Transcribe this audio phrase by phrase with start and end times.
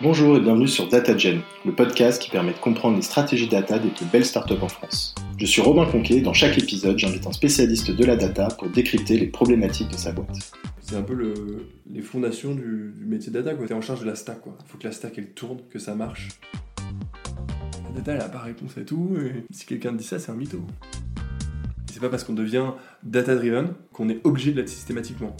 [0.00, 3.88] Bonjour et bienvenue sur DataGen, le podcast qui permet de comprendre les stratégies data des
[3.90, 5.14] plus belles startups en France.
[5.38, 8.68] Je suis Robin Conquet et dans chaque épisode, j'invite un spécialiste de la data pour
[8.68, 10.52] décrypter les problématiques de sa boîte.
[10.80, 13.54] C'est un peu le- les fondations du, du métier data.
[13.54, 14.38] Tu es en charge de la stack.
[14.46, 16.28] Il faut que la stack elle tourne, que ça marche.
[17.84, 19.16] La data, elle n'a pas réponse à tout.
[19.24, 20.60] Et si quelqu'un dit ça, c'est un mytho.
[21.92, 22.66] C'est pas parce qu'on devient
[23.04, 25.36] data-driven qu'on est obligé de l'être systématiquement.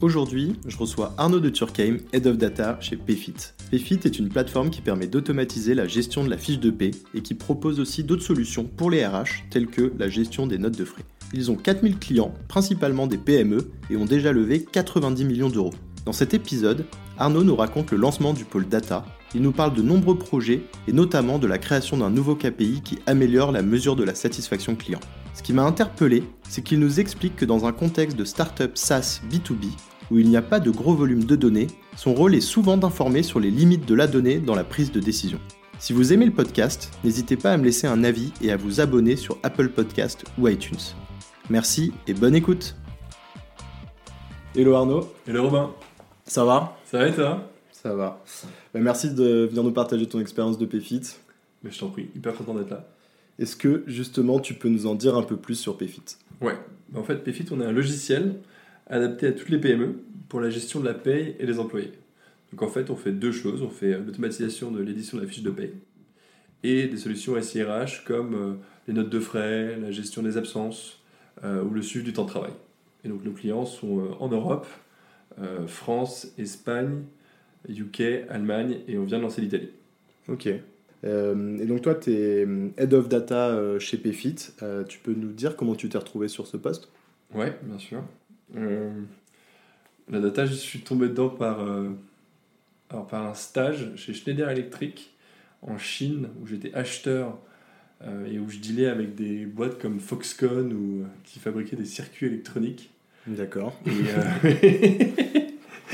[0.00, 3.34] Aujourd'hui, je reçois Arnaud de Turkheim, Head of Data chez Payfit.
[3.74, 7.22] Payfit est une plateforme qui permet d'automatiser la gestion de la fiche de paie et
[7.22, 10.84] qui propose aussi d'autres solutions pour les RH, telles que la gestion des notes de
[10.84, 11.02] frais.
[11.32, 15.74] Ils ont 4000 clients, principalement des PME, et ont déjà levé 90 millions d'euros.
[16.04, 16.84] Dans cet épisode,
[17.18, 20.92] Arnaud nous raconte le lancement du pôle data, il nous parle de nombreux projets et
[20.92, 25.00] notamment de la création d'un nouveau KPI qui améliore la mesure de la satisfaction client.
[25.34, 29.20] Ce qui m'a interpellé, c'est qu'il nous explique que dans un contexte de startup SaaS
[29.28, 29.72] B2B,
[30.10, 33.22] où il n'y a pas de gros volume de données, son rôle est souvent d'informer
[33.22, 35.38] sur les limites de la donnée dans la prise de décision.
[35.78, 38.80] Si vous aimez le podcast, n'hésitez pas à me laisser un avis et à vous
[38.80, 40.78] abonner sur Apple Podcast ou iTunes.
[41.50, 42.76] Merci et bonne écoute
[44.56, 45.72] Hello Arnaud, Et le Robin,
[46.24, 46.76] ça va?
[46.84, 47.50] Ça va et toi?
[47.72, 48.22] Ça va.
[48.72, 51.02] Bah, merci de venir nous partager ton expérience de Payfit.
[51.62, 52.86] Mais je t'en prie, hyper content d'être là.
[53.38, 56.02] Est-ce que justement tu peux nous en dire un peu plus sur Payfit
[56.40, 56.56] Ouais.
[56.94, 58.36] En fait, Payfit, on est un logiciel
[58.86, 61.92] adapté à toutes les PME pour la gestion de la paye et des employés.
[62.52, 63.62] Donc en fait, on fait deux choses.
[63.62, 65.72] On fait euh, l'automatisation de l'édition de la fiche de paye
[66.64, 68.54] et des solutions SIRH comme euh,
[68.88, 71.00] les notes de frais, la gestion des absences
[71.44, 72.52] euh, ou le suivi du temps de travail.
[73.04, 74.66] Et donc nos clients sont euh, en Europe,
[75.38, 77.02] euh, France, Espagne,
[77.68, 79.70] UK, Allemagne et on vient de lancer l'Italie.
[80.28, 80.48] Ok.
[81.06, 82.48] Et donc toi, tu es
[82.78, 84.00] Head of Data chez.
[84.62, 86.88] Euh, tu peux nous dire comment tu t'es retrouvé sur ce poste?
[87.34, 88.02] Ouais, bien sûr.
[88.56, 88.90] Euh,
[90.10, 91.90] la data, je suis tombé dedans par, euh,
[92.90, 95.14] alors par un stage chez Schneider Electric
[95.62, 97.38] en Chine, où j'étais acheteur
[98.02, 102.26] euh, et où je dealais avec des boîtes comme Foxconn ou, qui fabriquaient des circuits
[102.26, 102.90] électroniques.
[103.26, 103.80] D'accord.
[103.86, 104.50] Et, euh,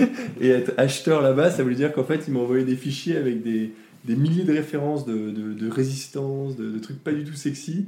[0.41, 3.72] et être acheteur là-bas, ça voulait dire qu'en fait, ils envoyé des fichiers avec des,
[4.04, 7.86] des milliers de références de, de, de résistance, de, de trucs pas du tout sexy.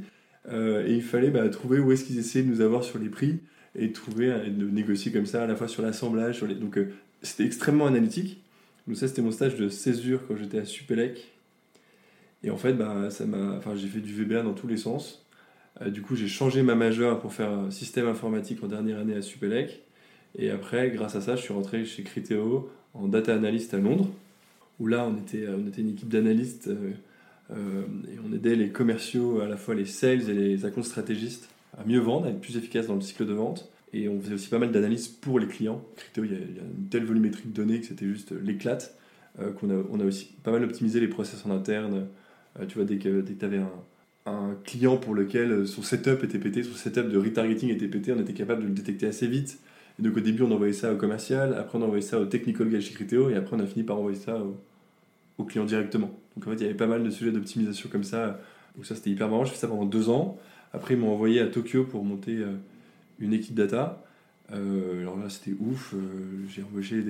[0.51, 3.09] Euh, et il fallait bah, trouver où est-ce qu'ils essayaient de nous avoir sur les
[3.09, 3.41] prix
[3.77, 6.41] et trouver, euh, de négocier comme ça à la fois sur l'assemblage.
[6.43, 8.43] Donc euh, c'était extrêmement analytique.
[8.87, 11.33] Donc ça, c'était mon stage de césure quand j'étais à Supélec.
[12.43, 13.57] Et en fait, bah, ça m'a...
[13.57, 15.25] Enfin, j'ai fait du VBA dans tous les sens.
[15.81, 19.23] Euh, du coup, j'ai changé ma majeure pour faire système informatique en dernière année à
[19.23, 19.83] Supélec.
[20.39, 24.09] Et après, grâce à ça, je suis rentré chez Criteo en data analyst à Londres,
[24.81, 26.93] où là, on était, on était une équipe d'analystes euh,
[27.53, 31.49] euh, et on aidait les commerciaux, à la fois les sales et les account stratégistes,
[31.77, 33.71] à mieux vendre, à être plus efficaces dans le cycle de vente.
[33.93, 35.83] Et on faisait aussi pas mal d'analyses pour les clients.
[35.97, 38.97] Criteo, il y, a, une telle volumétrie de données que c'était juste l'éclate.
[39.41, 42.07] Euh, qu'on a, on a aussi pas mal optimisé les process en interne.
[42.61, 43.61] Euh, tu vois, dès que, tu avais
[44.27, 48.21] un, client pour lequel son setup était pété, son setup de retargeting était pété, on
[48.21, 49.59] était capable de le détecter assez vite.
[49.99, 52.69] Et donc au début, on envoyait ça au commercial, après on envoyait ça au technical
[52.69, 54.57] guy chez Criteo, et après on a fini par envoyer ça au,
[55.39, 56.11] au client directement.
[56.37, 58.39] Donc en fait, il y avait pas mal de sujets d'optimisation comme ça.
[58.77, 59.45] Donc ça, c'était hyper marrant.
[59.45, 60.39] J'ai fait ça pendant deux ans.
[60.73, 62.55] Après, ils m'ont envoyé à Tokyo pour monter euh,
[63.19, 64.03] une équipe data.
[64.53, 65.95] Euh, alors là, c'était ouf.
[65.95, 67.03] Euh, J'ai embauché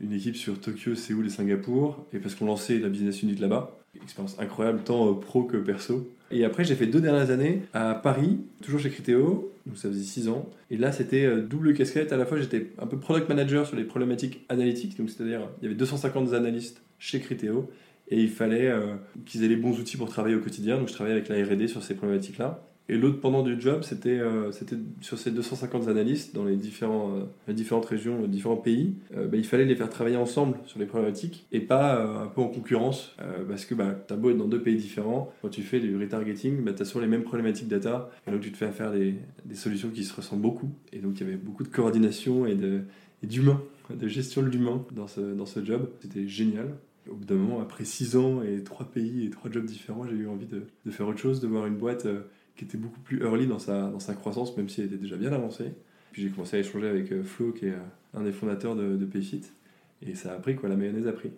[0.00, 3.78] une équipe sur Tokyo, Séoul et Singapour, et parce qu'on lançait la business unit là-bas.
[4.02, 6.10] Expérience incroyable, tant pro que perso.
[6.30, 10.02] Et après, j'ai fait deux dernières années à Paris, toujours chez Criteo, donc ça faisait
[10.02, 10.50] six ans.
[10.70, 12.12] Et là, c'était double casquette.
[12.12, 15.64] À la fois, j'étais un peu product manager sur les problématiques analytiques, donc c'est-à-dire, il
[15.64, 17.70] y avait 250 analystes chez Criteo,
[18.08, 18.72] et il fallait
[19.26, 20.76] qu'ils aient les bons outils pour travailler au quotidien.
[20.76, 22.64] Donc, je travaillais avec la R&D sur ces problématiques-là.
[22.90, 24.52] Et l'autre pendant du job, c'était euh,
[25.00, 28.94] sur ces 250 analystes dans les, différents, euh, les différentes régions, les différents pays.
[29.16, 32.26] euh, bah, il fallait les faire travailler ensemble sur les problématiques et pas euh, un
[32.26, 35.32] peu en concurrence euh, parce que bah, tu as beau être dans deux pays différents,
[35.40, 38.42] quand tu fais du retargeting, bah, tu as souvent les mêmes problématiques data et donc
[38.42, 39.14] tu te fais faire des,
[39.46, 40.68] des solutions qui se ressemblent beaucoup.
[40.92, 42.54] Et donc il y avait beaucoup de coordination et
[43.22, 45.88] d'humain, de gestion de l'humain dans ce, dans ce job.
[46.00, 46.74] C'était génial.
[47.10, 50.16] Au bout d'un moment, après 6 ans et 3 pays et 3 jobs différents, j'ai
[50.16, 52.06] eu envie de, de faire autre chose, de voir une boîte
[52.56, 55.16] qui était beaucoup plus early dans sa, dans sa croissance, même si elle était déjà
[55.16, 55.72] bien avancée.
[56.12, 58.96] Puis j'ai commencé à échanger avec euh, Flo, qui est euh, un des fondateurs de,
[58.96, 59.42] de Payfit,
[60.02, 61.30] et ça a pris, quoi, la mayonnaise a pris.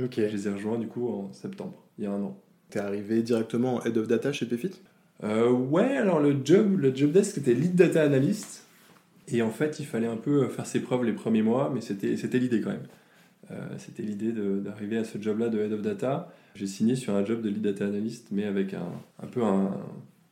[0.00, 0.14] Ok.
[0.16, 2.38] Je les ai rejoints du coup en septembre, il y a un an.
[2.70, 4.80] T'es arrivé directement en Head of Data chez Payfit?
[5.22, 8.66] Euh, ouais, alors le job, le job desk c'était lead data analyst,
[9.28, 12.16] et en fait il fallait un peu faire ses preuves les premiers mois, mais c'était
[12.16, 12.86] c'était l'idée quand même.
[13.50, 16.32] Euh, c'était l'idée d'arriver à ce job-là de head of data.
[16.54, 18.86] J'ai signé sur un job de lead data analyst, mais avec un,
[19.22, 19.70] un peu un,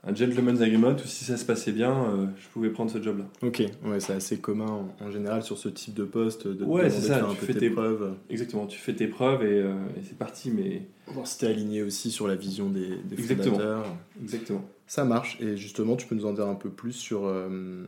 [0.04, 3.24] un gentleman's agreement où si ça se passait bien, euh, je pouvais prendre ce job-là.
[3.46, 4.66] Ok, ouais, c'est assez commun
[5.00, 7.36] en, en général sur ce type de poste de Ouais, c'est de ça, faire tu
[7.44, 8.14] fais tes tes- preuves.
[8.30, 11.82] Exactement, tu fais tes preuves et, euh, et c'est parti, mais Voir si t'es aligné
[11.82, 13.56] aussi sur la vision des, des Exactement.
[13.56, 13.96] fondateurs.
[14.22, 14.64] exactement.
[14.86, 17.84] Ça marche, et justement, tu peux nous en dire un peu plus sur euh,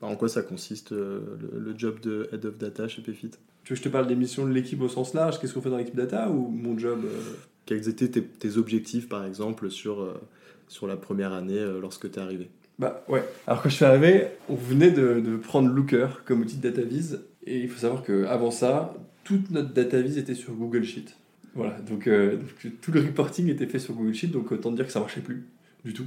[0.00, 3.32] en quoi ça consiste le, le job de Head of Data chez Payfit?
[3.64, 5.60] Tu veux que je te parle des missions de l'équipe au sens large, qu'est-ce qu'on
[5.60, 7.20] fait dans l'équipe data ou mon job euh,
[7.66, 10.20] Quels étaient tes, tes objectifs, par exemple, sur, euh,
[10.68, 12.48] sur la première année euh, lorsque t'es arrivé?
[12.78, 13.22] Bah ouais.
[13.46, 16.80] Alors quand je suis arrivé, on venait de, de prendre Looker comme outil de data
[16.80, 21.14] vise et il faut savoir qu'avant ça, toute notre data vise était sur Google Sheet.
[21.54, 24.92] Voilà, donc, donc, tout le reporting était fait sur Google Sheet, donc autant dire que
[24.92, 25.44] ça marchait plus
[25.84, 26.06] du tout.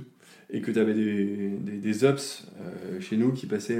[0.49, 2.47] Et que tu avais des, des, des ops
[2.99, 3.79] chez nous qui passaient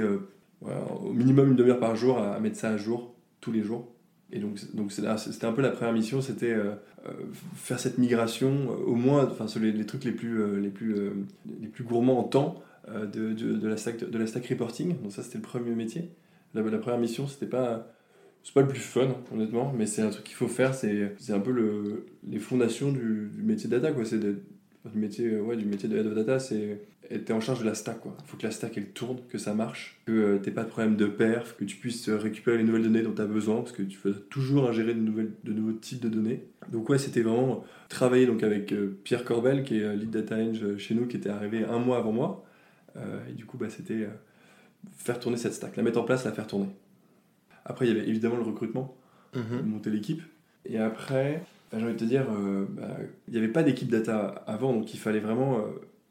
[0.60, 3.13] voilà, au minimum une demi-heure par jour à, à mettre ça à jour
[3.44, 3.94] tous les jours.
[4.32, 6.72] Et donc donc c'était un peu la première mission, c'était euh,
[7.06, 7.12] euh,
[7.54, 10.96] faire cette migration euh, au moins, enfin sur les, les trucs les plus, les, plus,
[11.60, 15.00] les plus gourmands en temps de, de, la stack, de la stack reporting.
[15.02, 16.10] Donc ça, c'était le premier métier.
[16.52, 17.90] La, première mission, c'était pas...
[18.42, 20.74] C'est pas le plus fun, honnêtement, mais c'est un truc qu'il faut faire.
[20.74, 24.04] C'est un peu le, les fondations du, métier data, quoi.
[24.04, 24.20] C'est
[24.92, 27.64] du métier, euh, ouais, du métier de head of data, c'est être en charge de
[27.64, 27.98] la stack.
[28.04, 30.68] Il faut que la stack elle tourne, que ça marche, que euh, t'aies pas de
[30.68, 33.56] problème de perf, que tu puisses euh, récupérer les nouvelles données dont tu as besoin,
[33.56, 36.44] parce que tu veux toujours ingérer de, nouvelles, de nouveaux types de données.
[36.70, 40.78] Donc ouais, c'était vraiment travailler donc avec euh, Pierre Corbel, qui est lead data eng
[40.78, 42.44] chez nous, qui était arrivé un mois avant moi.
[42.96, 44.08] Euh, et du coup, bah, c'était
[44.96, 46.68] faire tourner cette stack, la mettre en place, la faire tourner.
[47.64, 48.96] Après, il y avait évidemment le recrutement,
[49.64, 50.22] monter l'équipe.
[50.66, 51.42] Et après,
[51.74, 54.72] bah, j'ai envie de te dire, euh, bah, il n'y avait pas d'équipe data avant,
[54.72, 55.62] donc il fallait vraiment euh,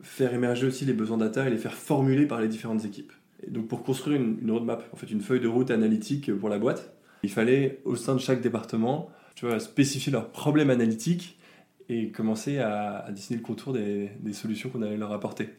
[0.02, 3.14] faire émerger aussi les besoins data et les faire formuler par les différentes équipes.
[3.46, 6.50] Et donc pour construire une, une roadmap, en fait une feuille de route analytique pour
[6.50, 6.94] la boîte,
[7.24, 11.40] il fallait au sein de chaque département, tu vois, spécifier leurs problèmes analytiques
[11.88, 15.50] et commencer à, dessiner le contour des, solutions qu'on allait leur apporter.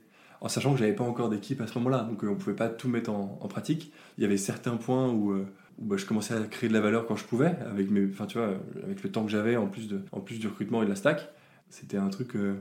[0.40, 2.68] En sachant que j'avais pas encore d'équipe à ce moment-là, donc euh, on pouvait pas
[2.68, 3.92] tout mettre en, pratique.
[4.18, 5.34] Il y avait certains points où,
[5.78, 8.26] où, bah, je commençais à créer de la valeur quand je pouvais, avec mes, enfin
[8.26, 10.90] tu vois, avec le temps que j'avais en plus en plus du recrutement et de
[10.90, 11.28] la stack.
[11.70, 12.54] C'était un truc, euh,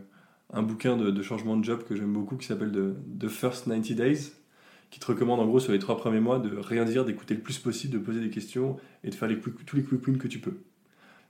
[0.52, 4.32] un bouquin de, changement de job que j'aime beaucoup qui s'appelle The, First 90 Days,
[4.90, 7.42] qui te recommande en gros sur les trois premiers mois de rien dire, d'écouter le
[7.42, 9.30] plus possible, de poser des questions et de faire
[9.66, 10.58] tous les quick wins que tu peux.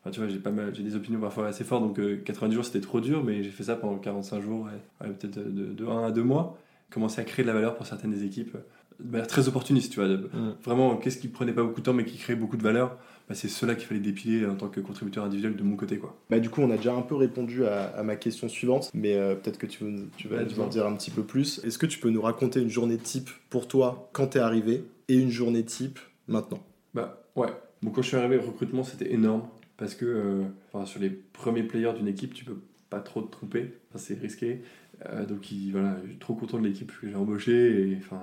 [0.01, 2.55] Enfin, tu vois, j'ai pas mal, j'ai des opinions parfois assez fortes, donc euh, 90
[2.55, 4.67] jours c'était trop dur, mais j'ai fait ça pendant 45 jours,
[4.99, 6.57] peut-être de, de 1 à 2 mois,
[6.93, 8.59] commencer à créer de la valeur pour certaines des équipes, euh,
[8.99, 10.07] de manière très opportuniste, tu vois.
[10.09, 10.55] de- Mm.
[10.63, 12.97] Vraiment, qu'est-ce qui prenait pas beaucoup de temps mais qui créait beaucoup de valeur
[13.29, 16.17] bah, C'est cela qu'il fallait dépiler en tant que contributeur individuel de mon côté, quoi.
[16.29, 19.15] Bah, du coup, on a déjà un peu répondu à, à ma question suivante, mais
[19.15, 21.59] euh, peut-être que tu, veux- tu vas nous en dire un petit peu plus.
[21.63, 25.15] Est-ce que tu peux nous raconter une journée type pour toi quand t'es arrivé et
[25.15, 26.63] une journée type maintenant?
[26.93, 27.49] Bah ouais.
[27.81, 29.43] Bon, quand je suis arrivé, le recrutement c'était énorme
[29.77, 32.57] parce que euh, enfin, sur les premiers players d'une équipe, tu peux
[32.89, 34.61] pas trop te tromper, Enfin, c'est risqué.
[35.09, 38.21] Euh, donc il- voilà, je suis trop content de l'équipe que j'ai embauchée et enfin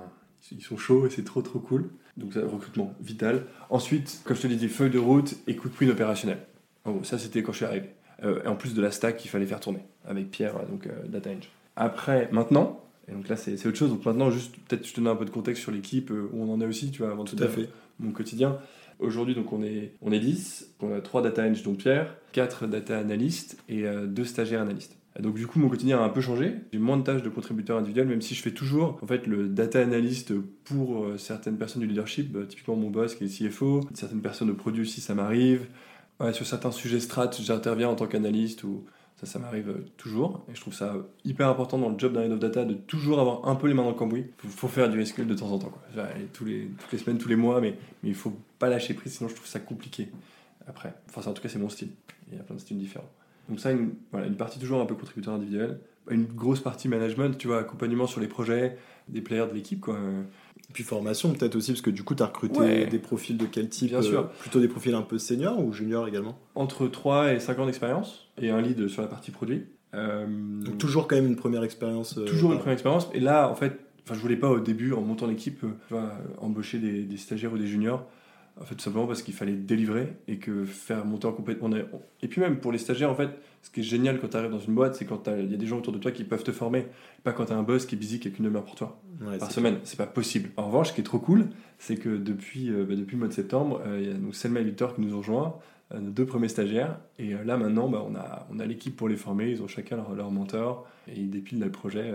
[0.51, 1.89] ils sont chauds et c'est trop trop cool.
[2.17, 3.45] Donc ça, recrutement vital.
[3.69, 6.39] Ensuite, comme je te l'ai dit, feuille de route et coup de win opérationnel.
[6.83, 7.89] En gros, ça c'était quand je suis arrivé.
[8.23, 10.87] Euh, et en plus de la stack qu'il fallait faire tourner avec Pierre, euh, donc
[10.87, 11.41] euh, Data Eng.
[11.75, 13.89] Après, maintenant, et donc là c'est autre chose.
[13.89, 16.43] Donc maintenant, juste peut-être je te donne un peu de contexte sur l'équipe euh, où
[16.43, 17.69] on en est aussi, tu vois, avant Tout à fait.
[17.99, 18.57] mon quotidien.
[18.99, 22.67] Aujourd'hui, donc on est, on est 10, on a 3 data eng dont Pierre, 4
[22.67, 24.95] data analystes et 2 stagiaires analystes.
[25.19, 26.55] Donc du coup, mon quotidien a un peu changé.
[26.71, 29.47] J'ai moins de tâches de contributeur individuel, même si je fais toujours en fait le
[29.47, 33.81] data analyst pour euh, certaines personnes du leadership, bah, typiquement mon boss qui est CFO,
[33.93, 35.67] certaines personnes au produit aussi, ça m'arrive.
[36.33, 38.83] Sur certains sujets strat, j'interviens en tant qu'analyste ou
[39.21, 40.45] ça, ça m'arrive euh, toujours.
[40.49, 43.19] Et je trouve ça hyper important dans le job d'un head of data de toujours
[43.19, 44.25] avoir un peu les mains dans le cambouis.
[44.37, 45.73] Faut, faut faire du SQL de temps en temps,
[46.33, 49.35] toutes les semaines, tous les mois, mais, mais il faut pas lâcher prise, sinon je
[49.35, 50.09] trouve ça compliqué
[50.67, 50.93] après.
[51.09, 51.89] Enfin, en tout cas, c'est mon style.
[52.31, 53.09] Il y a plein de styles différents.
[53.49, 55.79] Donc ça, une, voilà, une partie toujours un peu contributeur individuel.
[56.09, 59.97] Une grosse partie management, tu vois, accompagnement sur les projets, des players de l'équipe, quoi.
[60.69, 62.85] Et puis formation peut-être aussi, parce que du coup, tu as recruté Ouais.
[62.87, 64.29] des profils de quel type Bien euh, sûr.
[64.29, 66.39] Plutôt des profils un peu seniors ou juniors également?
[66.55, 69.65] Entre 3 et 5 ans d'expérience et un lead sur la partie produit.
[69.93, 70.25] Euh,
[70.63, 72.17] Donc toujours quand même une première expérience.
[72.17, 73.09] euh, Toujours une première expérience.
[73.13, 73.77] Et là, en fait,
[74.11, 75.63] je voulais pas au début, en montant l'équipe,
[76.39, 78.07] embaucher des, des stagiaires ou des juniors.
[78.59, 81.73] En fait, tout simplement parce qu'il fallait délivrer et que faire monter en compétence.
[82.21, 83.29] Et puis même pour les stagiaires, en fait,
[83.61, 85.57] ce qui est génial quand tu arrives dans une boîte, c'est quand il y a
[85.57, 86.87] des gens autour de toi qui peuvent te former.
[87.23, 88.99] Pas quand tu as un boss qui est busy qui a qu'une demi-heure pour toi
[89.21, 89.79] ouais, par semaine.
[89.83, 90.49] C'est pas possible.
[90.57, 91.47] En revanche, ce qui est trop cool,
[91.79, 94.35] c'est que depuis, euh, bah, depuis le mois de septembre, euh, il y a donc
[94.35, 95.55] Selma et Victor qui nous ont rejoints,
[95.93, 96.99] euh, nos deux premiers stagiaires.
[97.19, 99.49] Et là, maintenant, bah, on a, on a l'équipe pour les former.
[99.49, 102.13] Ils ont chacun leur, leur mentor et ils dépilent le projet.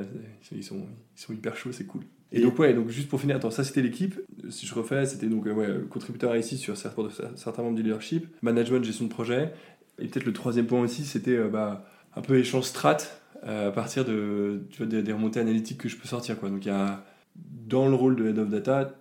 [0.52, 2.02] Ils sont, ils sont hyper chauds, c'est cool.
[2.36, 4.20] Et, donc, ouais, donc juste pour finir, attends, ça c'était l'équipe.
[4.50, 8.84] Si je refais, c'était donc euh, euh, contributeur ici sur certains, membres du leadership, management,
[8.84, 9.52] gestion de projet.
[9.98, 12.98] Et peut-être le troisième point aussi, c'était euh, bah, un peu échange strat
[13.42, 16.38] à partir de, tu vois, des, remontées analytiques que je peux sortir.
[16.38, 16.48] Quoi.
[16.50, 17.04] Donc il y a,
[17.36, 18.94] dans le rôle de Head of Data,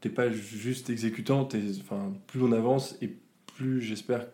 [0.00, 1.48] tu n'es pas juste exécutant,
[1.80, 3.14] enfin, plus on avance et
[3.54, 4.26] plus j'espère,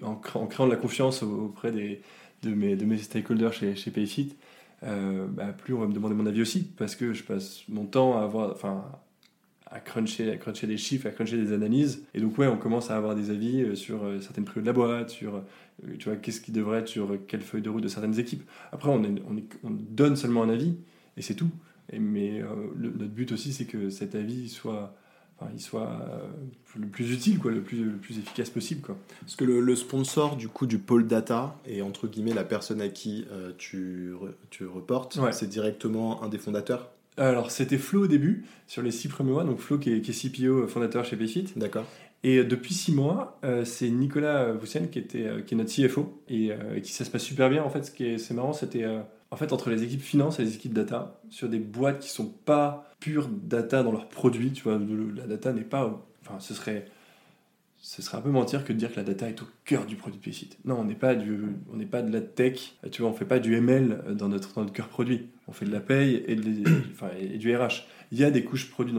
[0.00, 2.00] en, en, créant de la confiance auprès des,
[2.42, 4.36] de, mes, de mes stakeholders chez, chez Payfit,
[4.84, 7.86] euh, bah, plus on va me demander mon avis aussi, parce que je passe mon
[7.86, 8.84] temps à avoir, enfin,
[9.66, 12.04] à cruncher, à cruncher des chiffres, à cruncher des analyses.
[12.14, 14.66] Et donc, ouais, on commence à avoir des avis euh, sur euh, certaines priorités de
[14.66, 15.42] la boîte, sur,
[15.98, 18.42] tu vois, qu'est-ce qui devrait être sur quelle feuille de route de certaines équipes.
[18.72, 19.02] Après, on,
[19.62, 20.76] donne seulement un avis,
[21.16, 21.50] et c'est tout.
[21.92, 22.42] Mais
[22.76, 24.94] notre but aussi, c'est que cet avis soit
[25.54, 26.26] il soit euh,
[26.78, 28.80] le plus utile, quoi, le, plus, le plus efficace possible.
[28.80, 28.96] Quoi.
[29.20, 32.88] Parce que le, sponsor du coup du pôle data et entre guillemets la personne à
[32.88, 34.12] qui euh, tu,
[34.50, 36.90] tu reportes, c'est directement un des fondateurs?
[37.18, 39.44] Alors, c'était Flo au début, sur les six premiers mois.
[39.44, 41.48] Donc, Flo qui est, qui est CPO, fondateur chez Payfit.
[41.56, 41.84] D'accord.
[42.24, 46.52] Et euh, depuis six mois, c'est Nicolas Voussen qui, était, qui est notre CFO et,
[46.82, 47.62] qui ça se passe super bien.
[47.64, 48.86] En fait, ce qui est, c'est marrant, c'était
[49.32, 52.26] en fait entre les équipes finance et les équipes data sur des boîtes qui sont
[52.26, 54.52] pas pure data dans leurs produits.
[54.52, 56.06] Tu vois, la data n'est pas.
[56.20, 56.84] Enfin, ce serait,
[57.78, 59.96] ce serait un peu mentir que de dire que la data est au cœur du
[59.96, 60.50] produit Payfit.
[60.66, 62.74] Non, on n'est pas, pas de la tech.
[62.90, 65.30] Tu vois, on fait pas du ML dans notre, dans notre cœur produit.
[65.48, 66.68] On fait de la paye de,
[67.18, 67.86] et du RH.
[68.12, 68.94] Il y a des couches produits,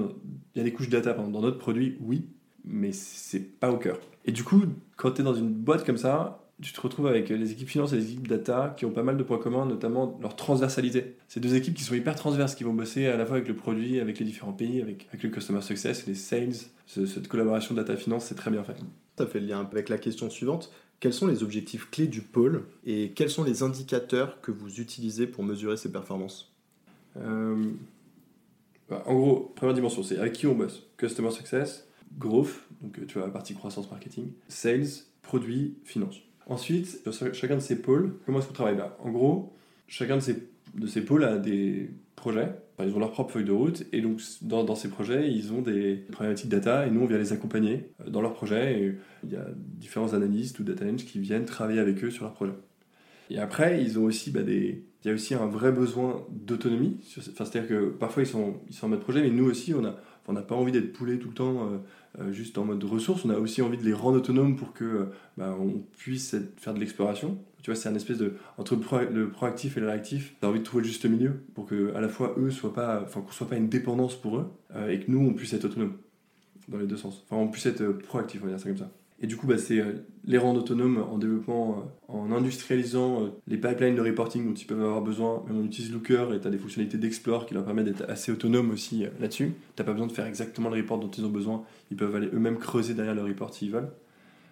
[0.55, 2.25] il y a des couches data dans notre produit, oui,
[2.65, 3.99] mais c'est pas au cœur.
[4.25, 4.63] Et du coup,
[4.95, 7.93] quand tu es dans une boîte comme ça, tu te retrouves avec les équipes finance
[7.93, 11.17] et les équipes data qui ont pas mal de points communs, notamment leur transversalité.
[11.27, 13.55] C'est deux équipes qui sont hyper transverses, qui vont bosser à la fois avec le
[13.55, 16.53] produit, avec les différents pays, avec, avec le customer success, les sales.
[16.87, 18.77] cette collaboration data-finance, c'est très bien fait.
[19.17, 20.71] Ça fait le lien avec la question suivante.
[20.99, 25.27] Quels sont les objectifs clés du pôle et quels sont les indicateurs que vous utilisez
[25.27, 26.53] pour mesurer ses performances?
[27.17, 27.71] Euh,
[28.89, 33.17] bah, En gros, première dimension, c'est avec qui on bosse Customer success, growth, donc tu
[33.17, 34.87] vois la partie croissance marketing, sales,
[35.21, 36.21] produit, finance.
[36.47, 36.99] Ensuite,
[37.33, 39.53] chacun de ces pôles, comment est-ce qu'on travaille là En gros,
[39.87, 42.53] chacun de ces, de ces pôles a des projets.
[42.79, 45.61] ils ont leur propre feuille de route et donc dans, dans, ces projets, ils ont
[45.61, 48.79] des problématiques data et nous, on vient les accompagner euh, dans leurs projets.
[48.79, 52.25] Et il y a différents analystes ou data engineers qui viennent travailler avec eux sur
[52.25, 52.53] leurs projets.
[53.29, 54.85] Et après, ils ont aussi bah, des...
[55.03, 56.97] Il y a aussi un vrai besoin d'autonomie.
[57.03, 59.95] C'est-à-dire que parfois, ils sont, ils sont en mode projet, mais nous aussi, on a
[60.27, 61.77] on n'a pas envie d'être poulé tout le temps euh,
[62.21, 63.25] euh, juste en mode ressources.
[63.25, 65.05] On a aussi envie de les rendre autonomes pour que euh,
[65.37, 67.37] bah, on puisse faire de l'exploration.
[67.61, 68.75] Tu vois, c'est un espèce de entre
[69.11, 70.35] le proactif et le réactif.
[70.39, 73.01] T'as envie de trouver le juste milieu pour que à la fois eux soient pas,
[73.03, 74.51] enfin qu'on soit pas une dépendance pour eux
[74.89, 75.93] et que nous on puisse être autonome
[76.67, 77.23] dans les deux sens.
[77.25, 78.91] Enfin, on puisse être proactif, on va dire ça comme ça.
[79.21, 83.27] Et du coup, bah, c'est euh, les rendre autonomes en développant, euh, en industrialisant euh,
[83.47, 85.43] les pipelines de reporting dont ils peuvent avoir besoin.
[85.47, 88.31] Même on utilise Looker et tu as des fonctionnalités d'Explore qui leur permettent d'être assez
[88.31, 89.53] autonomes aussi là-dessus.
[89.75, 91.63] Tu n'as pas besoin de faire exactement le report dont ils ont besoin.
[91.91, 93.91] Ils peuvent aller eux-mêmes creuser derrière le report s'ils veulent.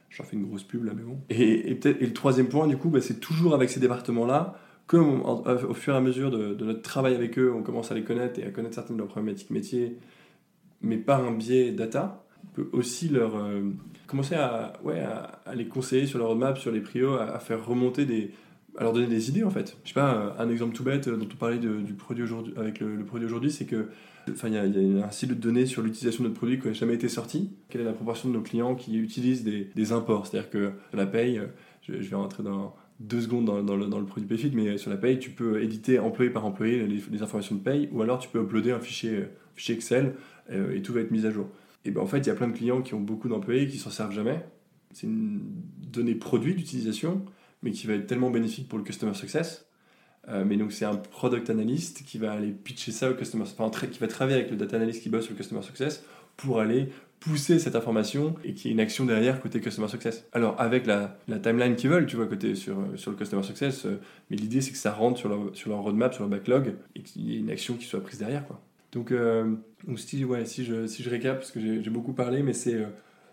[0.09, 1.17] J'en fais une grosse pub là, mais bon.
[1.29, 5.93] Et, le troisième point, du coup, bah, c'est toujours avec ces départements-là, comme au fur
[5.93, 8.43] et à mesure de, de, notre travail avec eux, on commence à les connaître et
[8.43, 9.97] à connaître certaines de leurs problématiques métiers,
[10.81, 13.35] mais par un biais data, peut aussi leur
[14.11, 18.05] commencer à, ouais, à, les conseiller sur leur roadmap, sur les prios, à, faire remonter
[18.05, 18.31] des.
[18.77, 19.77] à leur donner des idées en fait.
[19.83, 22.25] Je sais pas, un exemple tout bête dont on parlait du produit
[22.57, 23.87] avec le, produit aujourd'hui, c'est que.
[24.29, 26.73] Enfin, il y, a un site de données sur l'utilisation de notre produit qui n'a
[26.73, 27.49] jamais été sorti.
[27.69, 30.27] Quelle est la proportion de nos clients qui utilisent des, imports?
[30.27, 31.41] C'est-à-dire que la paye,
[31.81, 34.91] je, vais rentrer dans deux secondes dans, dans, le, dans le, produit Payfit, mais sur
[34.91, 38.29] la paye, tu peux éditer employé par employé les, informations de paye, ou alors tu
[38.29, 40.13] peux uploader un fichier, fichier Excel
[40.51, 41.47] euh, et tout va être mis à jour.
[41.85, 43.77] Et ben en fait, il y a plein de clients qui ont beaucoup d'employés qui
[43.77, 44.43] s'en servent jamais.
[44.93, 45.41] C'est une
[45.77, 47.25] donnée produit d'utilisation,
[47.63, 49.65] mais qui va être tellement bénéfique pour le customer success.
[50.29, 53.87] Euh, mais donc c'est un product analyst qui va aller pitcher ça au customer, enfin
[53.87, 56.03] qui va travailler avec le data analyst qui bosse sur le customer success
[56.37, 60.25] pour aller pousser cette information et qu'il y ait une action derrière côté customer success.
[60.31, 63.99] Alors avec la, timeline qu'ils veulent, tu vois, côté sur, sur le customer success, euh,
[64.29, 67.01] mais l'idée c'est que ça rentre sur leur, sur leur roadmap, sur leur backlog et
[67.01, 68.45] qu'il y ait une action qui soit prise derrière.
[68.45, 68.61] Quoi.
[68.91, 69.55] Donc, euh,
[69.95, 72.87] si, je, récap, parce que j'ai beaucoup parlé, mais c'est euh,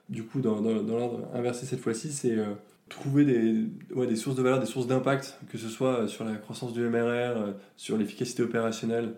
[0.08, 2.54] du coup dans, l'ordre inversé cette fois-ci, c'est euh,
[2.88, 3.64] trouver des,
[4.06, 7.54] des sources de valeur, des sources d'impact, que ce soit sur la croissance du MRR,
[7.76, 9.14] sur l'efficacité opérationnelle,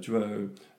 [0.00, 0.26] tu vois,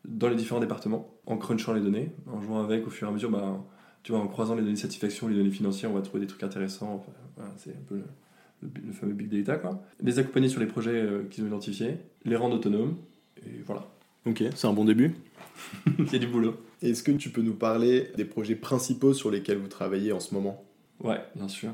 [0.06, 3.14] dans les différents départements, en crunchant les données, en jouant avec au fur et à
[3.14, 3.64] mesure, bah,
[4.02, 6.28] tu vois, en croisant les données de satisfaction, les données financières, on va trouver des
[6.28, 7.06] trucs intéressants.
[7.38, 9.82] voilà, c'est un peu le, le, fameux big data, quoi.
[10.02, 12.98] Les accompagner sur les projets qu'ils ont identifiés, les rendre autonomes,
[13.38, 13.88] et voilà.
[14.26, 15.16] Ok, c'est un bon début.
[16.08, 16.56] C'est du boulot.
[16.82, 20.34] Est-ce que tu peux nous parler des projets principaux sur lesquels vous travaillez en ce
[20.34, 20.64] moment?
[21.02, 21.72] Ouais, bien sûr.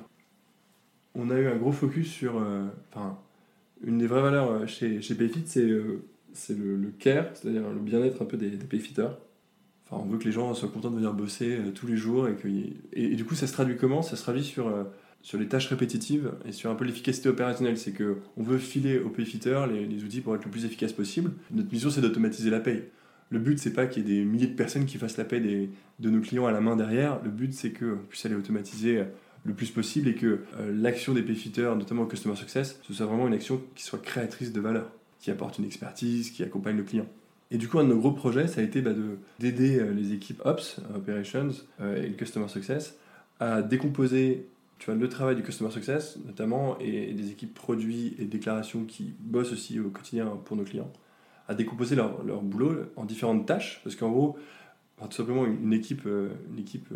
[1.15, 2.37] On a eu un gros focus sur.
[2.37, 3.19] Euh, enfin,
[3.83, 6.03] une des vraies valeurs euh, chez, chez Payfit, c'est euh,
[6.33, 9.17] c'est le, le, care, c'est-à-dire le bien-être un peu des, des Payfitters.
[9.85, 12.35] Enfin, on veut que les gens soient contents de venir bosser tous les jours et,
[12.35, 12.47] que,
[12.93, 14.03] et, du coup, ça se traduit comment?
[14.03, 14.71] Ça se traduit sur
[15.21, 17.77] sur les tâches répétitives et sur un peu l'efficacité opérationnelle.
[17.77, 20.93] C'est que on veut filer aux payfitters les, les outils pour être le plus efficace
[20.93, 21.31] possible.
[21.51, 22.83] Notre mission, c'est d'automatiser la paye.
[23.31, 25.39] Le but, c'est pas qu'il y ait des milliers de personnes qui fassent la paie
[25.39, 27.21] des, de nos clients à la main derrière.
[27.23, 29.03] Le but, c'est qu'on puisse aller automatiser
[29.43, 33.05] le plus possible et que euh, l'action des payfitters, notamment au Customer Success, ce soit
[33.05, 36.83] vraiment une action qui soit créatrice de valeur, qui apporte une expertise, qui accompagne le
[36.83, 37.05] client.
[37.51, 38.91] Et du coup, un de nos gros projets, ça a été bah,
[39.39, 41.49] d'aider euh, les équipes Ops, Operations
[41.81, 42.95] euh, et le Customer Success
[43.39, 44.47] à décomposer
[44.79, 49.13] tu vois, le travail du Customer Success, notamment, et, des équipes produits et déclarations qui
[49.19, 50.91] bossent aussi au quotidien pour nos clients,
[51.47, 54.37] à décomposer leur, leur boulot en différentes tâches, parce qu'en gros,
[54.97, 56.89] tout simplement, une équipe, une équipe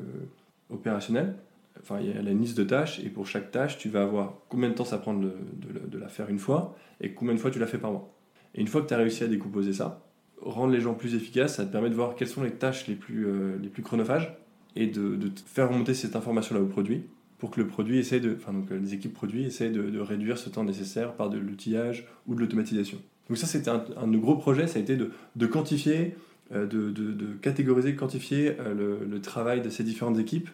[0.69, 1.35] opérationnelle,
[1.81, 4.35] enfin, il y a la liste de tâches, et pour chaque tâche, tu vas avoir
[4.49, 7.51] combien de temps ça prend de, de, la faire une fois, et combien de fois
[7.51, 8.13] tu la fais par mois.
[8.55, 10.05] Et une fois que tu as réussi à décomposer ça,
[10.41, 12.95] rendre les gens plus efficaces, ça te permet de voir quelles sont les tâches les
[12.95, 14.35] plus, euh, les plus chronophages,
[14.75, 17.05] et de, de faire remonter cette information-là au produit,
[17.43, 20.47] pour que le produit essaie de, enfin donc les équipes produits essaient de, réduire ce
[20.47, 22.99] temps nécessaire par de l'outillage ou de l'automatisation.
[23.27, 26.15] Donc ça c'était un, un, de nos gros projets, ça a été de, quantifier,
[26.53, 30.49] euh, de, catégoriser, quantifier euh, le, le, travail de ces différentes équipes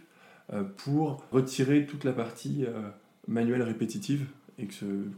[0.52, 2.72] euh, pour retirer toute la partie euh,
[3.28, 4.26] manuelle répétitive
[4.58, 4.68] et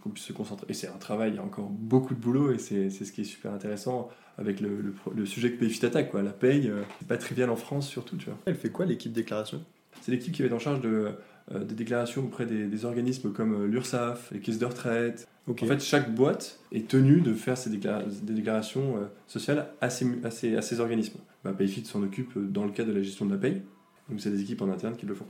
[0.04, 0.66] qu'on puisse se concentrer.
[0.68, 3.22] Et c'est un travail, il y a encore beaucoup de boulot et c'est ce qui
[3.22, 6.12] est super intéressant avec le, le, sujet que Payfit attaque.
[6.12, 6.22] Quoi.
[6.22, 8.18] La paye, euh, c'est pas trivial en France surtout.
[8.18, 8.38] Tu vois.
[8.46, 9.64] Elle fait quoi l'équipe déclaration?
[10.02, 11.12] C'est l'équipe qui va être en charge de,
[11.50, 15.28] des déclarations auprès des, organismes comme l'URSSAF, les caisses de retraite.
[15.50, 18.96] En fait, chaque boîte est tenue de faire des déclarations
[19.28, 21.20] sociales à ces, organismes.
[21.44, 23.62] Bah, Payfit s'en occupe dans le cadre de la gestion de la paye.
[24.10, 25.28] Donc c'est des équipes en interne qui le font.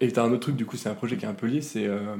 [0.00, 1.46] Et tu as un autre truc, du coup, c'est un projet qui est un peu
[1.46, 2.16] lié, c'est euh,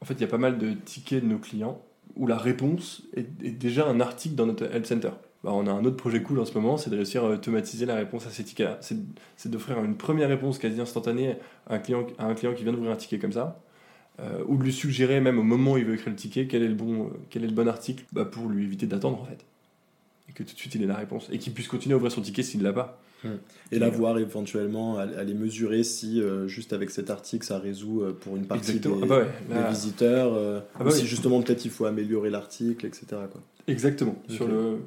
[0.00, 1.80] en fait, il y a pas mal de tickets de nos clients
[2.16, 3.22] où la réponse est,
[3.52, 5.10] déjà un article dans notre help center.
[5.44, 7.84] Bah, on a un autre projet cool en ce moment, c'est de réussir à automatiser
[7.84, 8.78] la réponse à ces tickets-là.
[9.36, 11.36] C'est d'offrir une première réponse quasi instantanée
[11.68, 13.60] à un client, à un client qui vient d'ouvrir un ticket comme ça,
[14.20, 16.62] euh, ou de lui suggérer même au moment où il veut écrire le ticket quel
[16.62, 19.44] est le bon, quel est le bon article bah, pour lui éviter d'attendre en fait.
[20.28, 21.28] Et que tout de suite il ait la réponse.
[21.32, 23.00] Et qu'il puisse continuer à ouvrir son ticket s'il ne l'a pas.
[23.70, 28.12] Et là, voir éventuellement, aller mesurer si euh, juste avec cet article, ça résout euh,
[28.18, 31.70] pour une partie des, ah bah visiteurs, euh, ah bah ou si justement peut-être il
[31.70, 33.06] faut améliorer l'article, etc.
[33.10, 33.40] Quoi.
[33.68, 34.78] Exactement, sur le,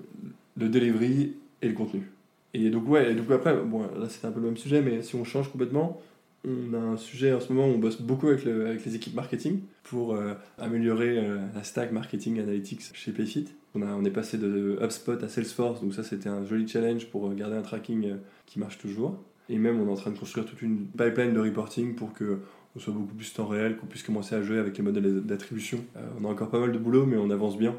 [0.58, 2.12] le delivery et le contenu.
[2.54, 5.02] Et donc, ouais, et donc après, bon, là c'est un peu le même sujet, mais
[5.02, 6.02] si on change complètement,
[6.48, 9.16] on a un sujet en ce moment où on bosse beaucoup avec, avec les équipes
[9.16, 10.16] marketing pour
[10.60, 11.20] améliorer
[11.56, 13.48] la stack marketing analytics chez Payfit.
[13.76, 17.08] On, a, on est passé de HubSpot à Salesforce, donc ça c'était un joli challenge
[17.08, 18.16] pour garder un tracking euh,
[18.46, 19.18] qui marche toujours.
[19.50, 22.40] Et même on est en train de construire toute une pipeline de reporting pour que
[22.76, 25.80] on soit beaucoup plus temps réel, qu'on puisse commencer à jouer avec les modèles d'attribution.
[25.98, 27.76] Euh, on a encore pas mal de boulot, mais on avance bien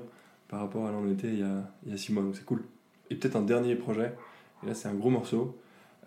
[0.48, 2.22] par rapport à là où on était il y a, il y a six mois,
[2.22, 2.64] donc c'est cool.
[3.10, 4.12] Et peut-être un dernier projet,
[4.62, 5.58] et là c'est un gros morceau.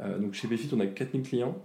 [0.02, 1.58] Euh, donc chez Bfit, on a 4000 clients,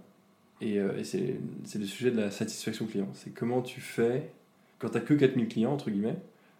[0.61, 1.39] et, et c'est
[1.75, 3.09] le sujet de la satisfaction client.
[3.13, 4.31] C'est comment tu fais,
[4.79, 6.17] quand tu n'as que 4000 clients, entre guillemets,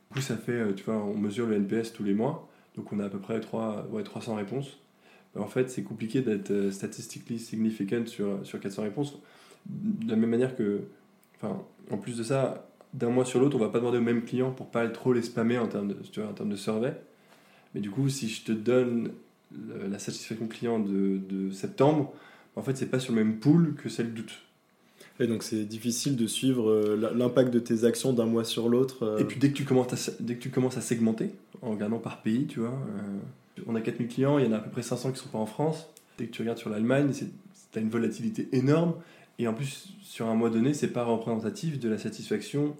[0.10, 2.91] du coup, ça fait, euh, tu vois, on mesure le NPS tous les mois, donc
[2.93, 4.80] on a à peu près 3, ouais, 300 réponses.
[5.38, 9.17] En fait, c'est compliqué d'être euh, statistiquement significant sur, sur 400 réponses.
[9.65, 10.84] De la même manière que,
[11.36, 14.23] enfin, en plus de ça, d'un mois sur l'autre, on va pas demander aux mêmes
[14.23, 16.95] clients pour pas trop les spammer en termes de, tu vois, en termes de survey.
[17.73, 19.12] Mais du coup, si je te donne
[19.89, 22.13] la satisfaction client de, de septembre,
[22.55, 24.41] en fait, c'est pas sur le même pool que celle d'août.
[25.19, 29.03] Et donc c'est difficile de suivre euh, l'impact de tes actions d'un mois sur l'autre.
[29.03, 29.17] Euh.
[29.17, 31.29] Et puis dès que, tu commences à, dès que tu commences à segmenter,
[31.62, 34.58] en regardant par pays, tu vois, euh, on a 4000 clients, il y en a
[34.58, 35.88] à peu près 500 qui ne sont pas en France.
[36.17, 38.95] Dès que tu regardes sur l'Allemagne, tu as une volatilité énorme.
[39.39, 42.76] Et en plus, sur un mois donné, c'est pas représentatif de la satisfaction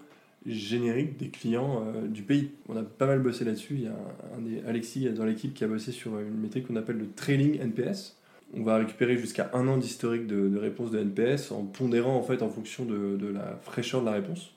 [0.46, 2.52] générique des clients du pays.
[2.68, 3.74] On a pas mal bossé là-dessus.
[3.74, 3.96] Il y a
[4.36, 7.60] un, des, Alexis dans l'équipe qui a bossé sur une métrique qu'on appelle le trailing
[7.60, 8.16] NPS
[8.54, 12.22] on va récupérer jusqu'à un an d'historique de, de, réponse de NPS en pondérant en
[12.22, 14.52] fait en fonction de, la fraîcheur de la réponse.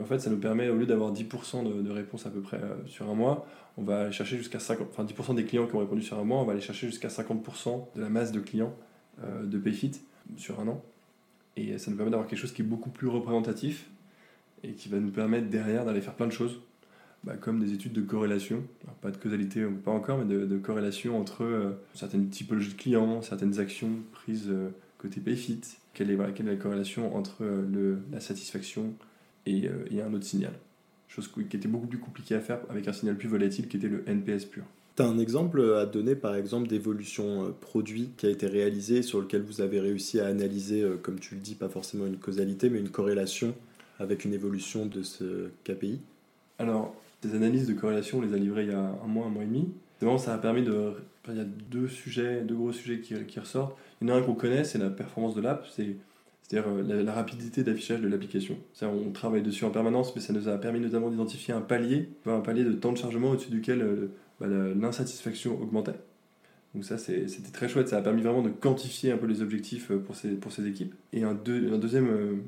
[0.00, 2.58] en fait, ça nous permet, au lieu d'avoir 10% de, de réponses à peu près
[2.58, 5.74] euh, sur un mois, on va aller chercher jusqu'à 50%, enfin 10% des clients qui
[5.74, 8.40] ont répondu sur un mois, on va aller chercher jusqu'à 50% de la masse de
[8.40, 8.74] clients
[9.22, 9.92] euh, de Payfit
[10.36, 10.82] sur un an.
[11.60, 13.86] Et ça nous permet d'avoir quelque chose qui est beaucoup plus représentatif
[14.62, 16.60] et qui va nous permettre derrière d'aller faire plein de choses
[17.24, 18.64] bah, comme des études de corrélation,
[19.02, 23.60] pas de causalité, pas encore, mais de, corrélation entre euh, certaines typologies de clients, certaines
[23.60, 25.60] actions prises euh, côté Payfit,
[25.92, 28.94] quelle est, la corrélation entre euh, la satisfaction
[29.44, 29.68] et,
[30.02, 30.52] un autre signal.
[31.08, 33.88] Chose qui était beaucoup plus compliquée à faire avec un signal plus volatile qui était
[33.88, 34.64] le NPS pur.
[34.96, 39.20] Tu as un exemple à donner, par exemple, d'évolution produit qui a été réalisée, sur
[39.20, 42.80] lequel vous avez réussi à analyser, comme tu le dis, pas forcément une causalité, mais
[42.80, 43.54] une corrélation
[44.00, 46.00] avec une évolution de ce KPI
[46.58, 49.30] Alors, des analyses de corrélation, on les a livrées il y a un mois, un
[49.30, 49.68] mois et demi.
[50.00, 50.94] Vraiment, ça a permis de.
[51.28, 53.76] Il y a deux sujets, deux gros sujets qui, ressortent.
[54.00, 55.66] Il y en a un qu'on connaît, c'est la performance de l'app.
[55.76, 55.96] C'est
[56.42, 58.56] c'est-à-dire euh, la, rapidité d'affichage de l'application.
[58.82, 62.40] On travaille dessus en permanence, mais ça nous a permis notamment d'identifier un palier, un
[62.40, 65.98] palier de temps de chargement au-dessus duquel euh, bah, l'insatisfaction augmentait.
[66.74, 69.90] Donc ça, c'était très chouette, ça a permis vraiment de quantifier un peu les objectifs
[69.92, 70.94] pour ces, pour ces équipes.
[71.12, 72.42] Et un, deuxième,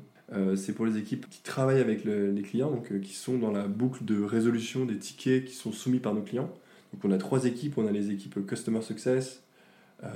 [0.55, 4.05] c'est pour les équipes qui travaillent avec les clients, donc qui sont dans la boucle
[4.05, 6.49] de résolution des tickets qui sont soumis par nos clients.
[6.93, 9.43] Donc on a trois équipes, on a les équipes Customer Success,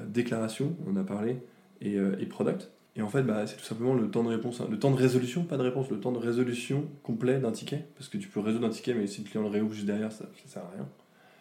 [0.08, 1.36] Déclaration, on a parlé,
[1.82, 2.70] et, et Product.
[2.98, 5.44] Et en fait, bah, c'est tout simplement le temps de réponse, le temps de résolution,
[5.44, 7.86] pas de réponse, le temps de résolution complet d'un ticket.
[7.96, 10.12] Parce que tu peux résoudre un ticket, mais si le client le réouvre juste derrière,
[10.12, 10.90] ça ne sert à rien.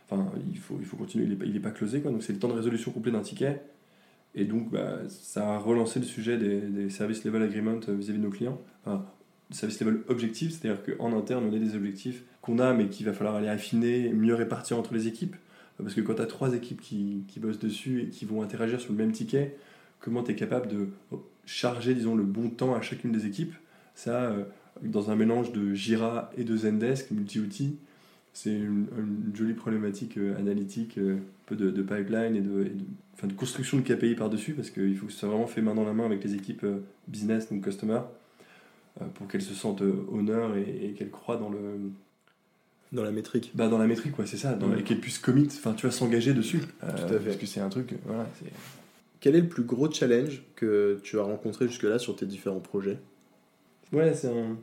[0.09, 2.01] Enfin, il faut, il faut continuer, il n'est pas, closé.
[2.01, 2.11] Quoi.
[2.11, 3.63] Donc c'est le temps de résolution complet d'un ticket.
[4.35, 8.25] Et donc, bah, ça a relancé le sujet des, des service level agreement vis-à-vis de
[8.25, 8.61] nos clients.
[8.85, 9.05] Enfin,
[9.51, 13.13] service level objectif, c'est-à-dire qu'en interne, on a des objectifs qu'on a, mais qu'il va
[13.13, 15.37] falloir aller affiner, mieux répartir entre les équipes.
[15.79, 18.81] Parce que quand tu as trois équipes qui, qui bossent dessus et qui vont interagir
[18.81, 19.57] sur le même ticket,
[20.01, 20.89] comment tu es capable de
[21.45, 23.55] charger disons, le bon temps à chacune des équipes?
[23.95, 24.45] Ça, euh,
[24.83, 27.79] dans un mélange de Jira et de Zendesk, multi-outils,
[28.37, 28.87] c'est une,
[29.35, 32.71] jolie problématique euh, analytique, euh, un peu de, pipeline et, de,
[33.15, 35.75] enfin, de, construction de KPI par-dessus, parce qu'il faut que ce soit vraiment fait main
[35.75, 36.67] dans la main avec les équipes
[37.09, 38.01] business, donc customer,
[39.15, 41.79] pour qu'elles se sentent honneur et, qu'elles croient dans le...
[42.93, 43.53] Dans la métrique.
[43.55, 45.93] Bah, dans la métrique, quoi, c'est ça, dans, et qu'elles puissent commit, enfin, tu vas
[45.93, 46.61] s'engager dessus.
[46.61, 47.25] Tout à fait.
[47.25, 48.29] Parce que c'est un truc, voilà,
[49.21, 52.99] quel est le plus gros challenge que tu as rencontré jusque-là sur tes différents projets?
[53.93, 54.59] Ouais, c'est un...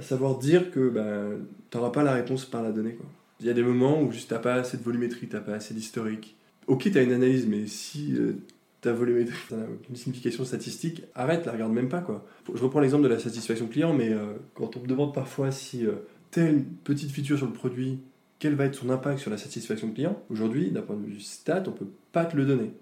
[0.00, 2.96] Savoir dire que tu n'auras pas la réponse par la donnée.
[3.40, 5.54] Il y a des moments où juste n'as pas assez de volumétrie, tu n'as pas
[5.54, 6.36] assez d'historique.
[6.66, 8.34] Ok, tu as une analyse, mais si euh,
[8.80, 12.00] ta volumétrie n'a une signification statistique, arrête, la regarde même pas.
[12.00, 12.24] Quoi.
[12.52, 15.86] Je reprends l'exemple de la satisfaction client, mais euh, quand on me demande parfois si
[15.86, 15.92] euh,
[16.30, 18.00] telle petite feature sur le produit,
[18.38, 21.64] quel va être son impact sur la satisfaction client, aujourd'hui, d'un point de vue stat,
[21.66, 22.72] on peut pas te le donner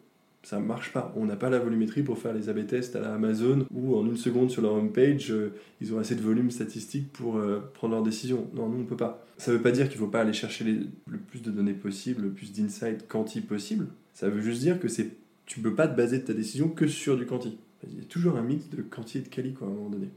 [0.43, 1.13] ça marche pas.
[1.17, 4.07] On n'a pas la volumétrie pour faire les A-B tests à la Amazon où en
[4.07, 7.95] une seconde sur leur homepage, euh, ils ont assez de volume statistique pour euh, prendre
[7.95, 8.49] leurs décisions.
[8.55, 9.25] Non, nous on peut pas.
[9.37, 12.31] Ça veut pas dire qu'il faut pas aller chercher le plus de données possible, le
[12.31, 13.89] plus d'insights quanti possible.
[14.15, 15.11] Ça veut juste dire que c'est
[15.47, 17.59] tu peux pas te baser de ta décision que sur du quanti.
[17.87, 19.91] Il y a toujours un mix de quanti et de quali quoi, à un moment
[19.91, 20.09] donné.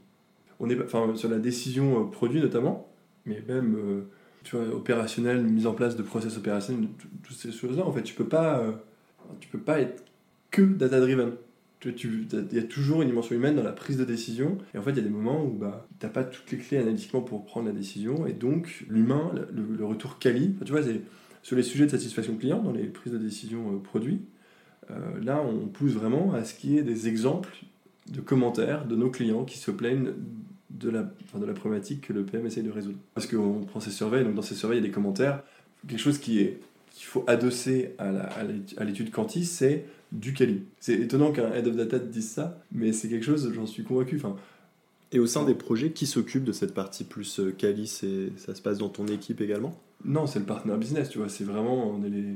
[0.59, 2.87] On est enfin sur la décision euh, produit notamment,
[3.25, 3.75] mais même
[4.43, 6.89] tu vois opérationnel, mise en place de process opérationnels,
[7.23, 7.85] toutes ces choses-là.
[7.85, 8.27] En fait, tu peux
[9.39, 10.03] tu peux pas être
[10.51, 11.31] que data-driven.
[11.83, 14.59] Il y a toujours une dimension humaine dans la prise de décision.
[14.75, 16.59] Et en fait, il y a des moments où bah, tu n'as pas toutes les
[16.59, 18.27] clés analytiquement pour prendre la décision.
[18.27, 20.81] Et donc, l'humain, le, retour quali, tu vois,
[21.41, 24.21] sur les sujets de satisfaction client, dans les prises de décision euh, produits,
[24.91, 27.63] euh, là, on pousse vraiment à ce qu'il y ait des exemples
[28.11, 30.13] de commentaires de nos clients qui se plaignent
[30.69, 32.97] de la, de la problématique que le PM essaye de résoudre.
[33.13, 35.43] Parce qu'on prend ces surveilles, donc dans ces surveilles, il y a des commentaires.
[35.87, 36.59] Quelque chose qui est
[36.91, 40.63] qu'il faut adosser à l'étude quanti, c'est du quali.
[40.79, 44.17] C'est étonnant qu'un head of data dise ça, mais c'est quelque chose, j'en suis convaincu.
[44.17, 44.35] Enfin,
[45.11, 48.61] et au sein des projets, qui s'occupe de cette partie plus euh, quali Ça se
[48.61, 49.77] passe dans ton équipe également?
[50.05, 51.29] Non, c'est le partenaire business, tu vois.
[51.29, 52.35] C'est vraiment, on est les,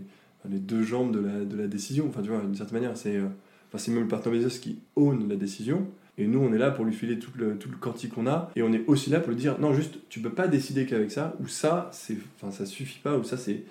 [0.50, 2.08] les, deux jambes de la, de la décision.
[2.10, 3.28] Enfin, tu vois, d'une certaine manière, c'est euh,
[3.74, 5.88] enfin, même le partenaire business qui own la décision.
[6.18, 8.52] Et nous, on est là pour lui filer tout le, tout le quanti qu'on a.
[8.56, 11.12] Et on est aussi là pour lui dire, non, juste, tu peux pas décider qu'avec
[11.12, 13.63] ça, ou ça, c'est, enfin, ça suffit pas, ou ça, c'est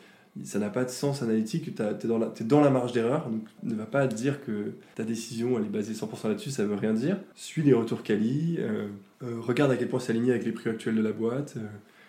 [0.42, 3.42] ça n'a pas de sens analytique, tu es, dans la, dans la marge d'erreur, donc
[3.62, 6.92] ne va pas dire que ta décision elle est basée 100% là-dessus, ça veut rien
[6.92, 7.18] dire.
[7.37, 8.88] Suis les retours quali, euh,
[9.23, 11.55] euh, regarde à quel point c'est aligné avec les prix actuels de la boîte.
[11.57, 11.66] Euh,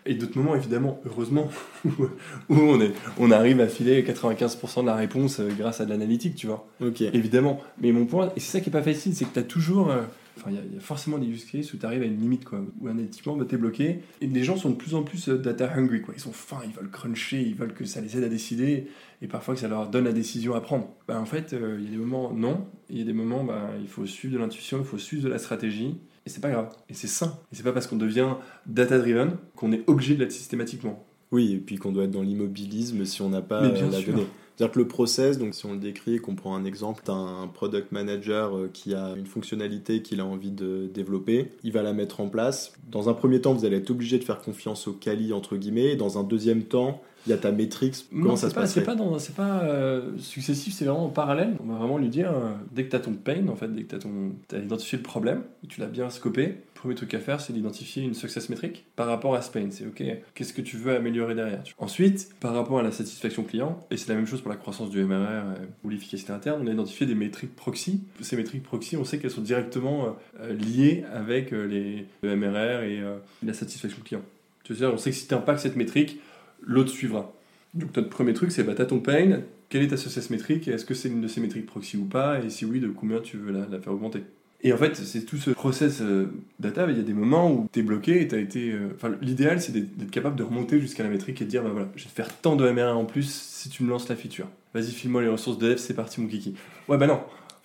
[0.08, 1.50] et d'autres moments, évidemment, heureusement,
[1.86, 2.10] où
[2.50, 6.46] on, est, on arrive à filer 95% de la réponse grâce à de l'analytique, tu
[6.46, 6.68] vois.
[6.80, 7.02] Ok.
[7.02, 7.60] Évidemment.
[7.82, 9.92] Mais mon point, et c'est ça qui est pas facile, c'est que tu as toujours
[10.38, 12.60] Enfin, il y, a forcément des use cases où tu arrives à une limite, quoi,
[12.80, 14.00] où analytiquement, bah, t'es bloqué.
[14.22, 16.14] Et les gens sont de plus en plus euh, data hungry, quoi.
[16.16, 18.88] Ils sont fins, ils veulent cruncher, ils veulent que ça les aide à décider,
[19.22, 20.90] et parfois que ça leur donne la décision à prendre.
[21.08, 22.66] Bah, en fait, euh, il y a des moments, non.
[22.90, 25.30] Il y a des moments, bah, il faut suivre de l'intuition, il faut suivre de
[25.30, 25.98] la stratégie.
[26.26, 26.70] Et c'est pas grave.
[26.90, 27.40] Et c'est sain.
[27.52, 28.34] Et c'est pas parce qu'on devient
[28.66, 31.06] data driven qu'on est obligé de l'être systématiquement.
[31.32, 33.70] Oui, et puis qu'on doit être dans l'immobilisme si on n'a pas la
[34.02, 34.28] donnée.
[34.56, 37.50] C'est-à-dire que le process, donc si on le décrit et qu'on prend un exemple d'un
[37.54, 41.94] product manager euh, qui a une fonctionnalité qu'il a envie de développer, il va la
[41.94, 42.74] mettre en place.
[42.90, 45.96] Dans un premier temps, vous allez être obligé de faire confiance au quali, entre guillemets.
[45.96, 48.06] Dans un deuxième temps, il y a ta métrique.
[48.12, 51.56] Comment ça se passe C'est pas, dans, c'est pas euh, successif, c'est vraiment en parallèle.
[51.64, 53.84] On va vraiment lui dire, euh, dès que tu as ton pain, en fait, dès
[53.84, 57.14] que tu as, as, identifié le problème, et tu l'as bien scopé, le premier truc
[57.14, 59.68] à faire, c'est d'identifier une success métrique par rapport à ce pain.
[59.72, 60.04] C'est OK,
[60.36, 64.10] qu'est-ce que tu veux améliorer derrière Ensuite, par rapport à la satisfaction client, et c'est
[64.10, 67.08] la même chose pour la croissance du MRR euh, ou l'efficacité interne, on a identifié
[67.08, 68.04] des métriques proxy.
[68.22, 70.16] Ces métriques proxy, on sait qu'elles sont directement
[70.48, 73.02] liées avec les, le MRR et
[73.42, 74.22] la satisfaction client.
[74.64, 76.20] Tu veux dire, on sait que si tu impactes cette métrique,
[76.62, 77.34] l'autre suivra.
[77.74, 80.86] Donc notre premier truc, c'est bah, tu ton pain, quelle est ta success métrique, est-ce
[80.86, 83.38] que c'est une de ces métriques proxy ou pas, et si oui, de combien tu
[83.38, 84.22] veux la, faire augmenter?
[84.62, 86.28] Et en fait, c'est tout ce process euh,
[86.60, 88.72] data, il y a des moments où tu es bloqué et tu as été.
[88.72, 91.70] euh, Enfin, l'idéal, c'est d'être capable de remonter jusqu'à la métrique et de dire bah
[91.72, 94.16] voilà, je vais te faire tant de MR1 en plus si tu me lances la
[94.16, 94.48] feature.
[94.74, 96.56] Vas-y, file-moi les ressources de dev, c'est parti, mon kiki.
[96.88, 97.20] Ouais, bah non.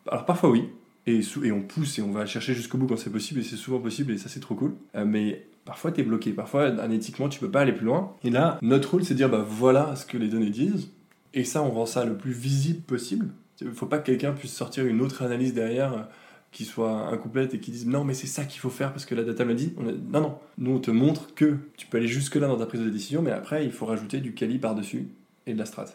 [0.08, 0.64] Alors, parfois, oui.
[1.06, 3.56] Et, et on pousse et on va chercher jusqu'au bout quand c'est possible et c'est
[3.56, 4.74] souvent possible et ça, c'est trop cool.
[4.94, 6.32] Euh, mais parfois, tu es bloqué.
[6.32, 8.14] Parfois, analytiquement, tu peux pas aller plus loin.
[8.24, 10.90] Et là, notre rôle, c'est de dire bah voilà ce que les données disent.
[11.32, 13.28] Et ça, on rend ça le plus visible possible.
[13.62, 16.08] Il faut pas que quelqu'un puisse sortir une autre analyse derrière
[16.52, 19.14] qui soit incomplète et qui dise non mais c'est ça qu'il faut faire parce que
[19.14, 19.72] la data me dit.
[19.78, 22.56] On a- Non non, nous on te montre que tu peux aller jusque là dans
[22.58, 25.08] ta prise de décision, mais après il faut rajouter du quali par dessus
[25.46, 25.86] et de la strat.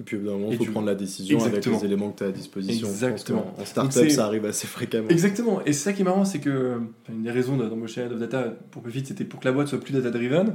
[0.00, 1.74] Et puis au bout d'un moment, il faut tu- prendre la décision Exactement.
[1.74, 2.86] avec les éléments que tu as à disposition.
[2.86, 3.52] Exactement.
[3.58, 5.08] En startup, ça arrive assez fréquemment.
[5.08, 5.60] Exactement.
[5.66, 8.54] Et c'est ça qui est marrant, c'est que une des raisons d'embaucher Head of Data
[8.70, 10.54] pour Pefit, c'était pour que la boîte soit plus data driven.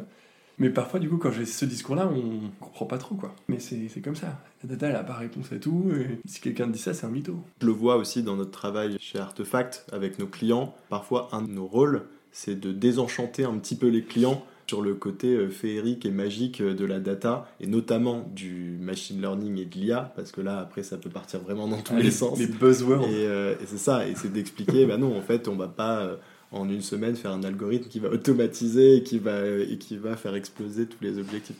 [0.59, 3.33] Mais parfois, du coup, quand j'ai ce discours-là, on comprend pas trop quoi.
[3.47, 4.39] Mais c'est comme ça.
[4.63, 5.91] La data, elle a pas réponse à tout.
[5.95, 7.35] Et si quelqu'un dit ça, c'est un mytho.
[7.61, 10.75] Je le vois aussi dans notre travail chez Artefact avec nos clients.
[10.89, 14.93] Parfois, un de nos rôles, c'est de désenchanter un petit peu les clients sur le
[14.93, 19.65] côté euh, féerique et magique euh, de la data, et notamment du machine learning et
[19.65, 22.39] de l'IA, parce que là, après, ça peut partir vraiment dans tous Ah, les sens.
[22.39, 23.03] Les buzzwords.
[23.09, 26.17] Et, euh, et c'est ça, et c'est d'expliquer, bah non, en fait, on va pas
[26.53, 30.15] en une semaine faire un algorithme qui va automatiser et qui va, et qui va
[30.15, 31.57] faire exploser tous les objectifs.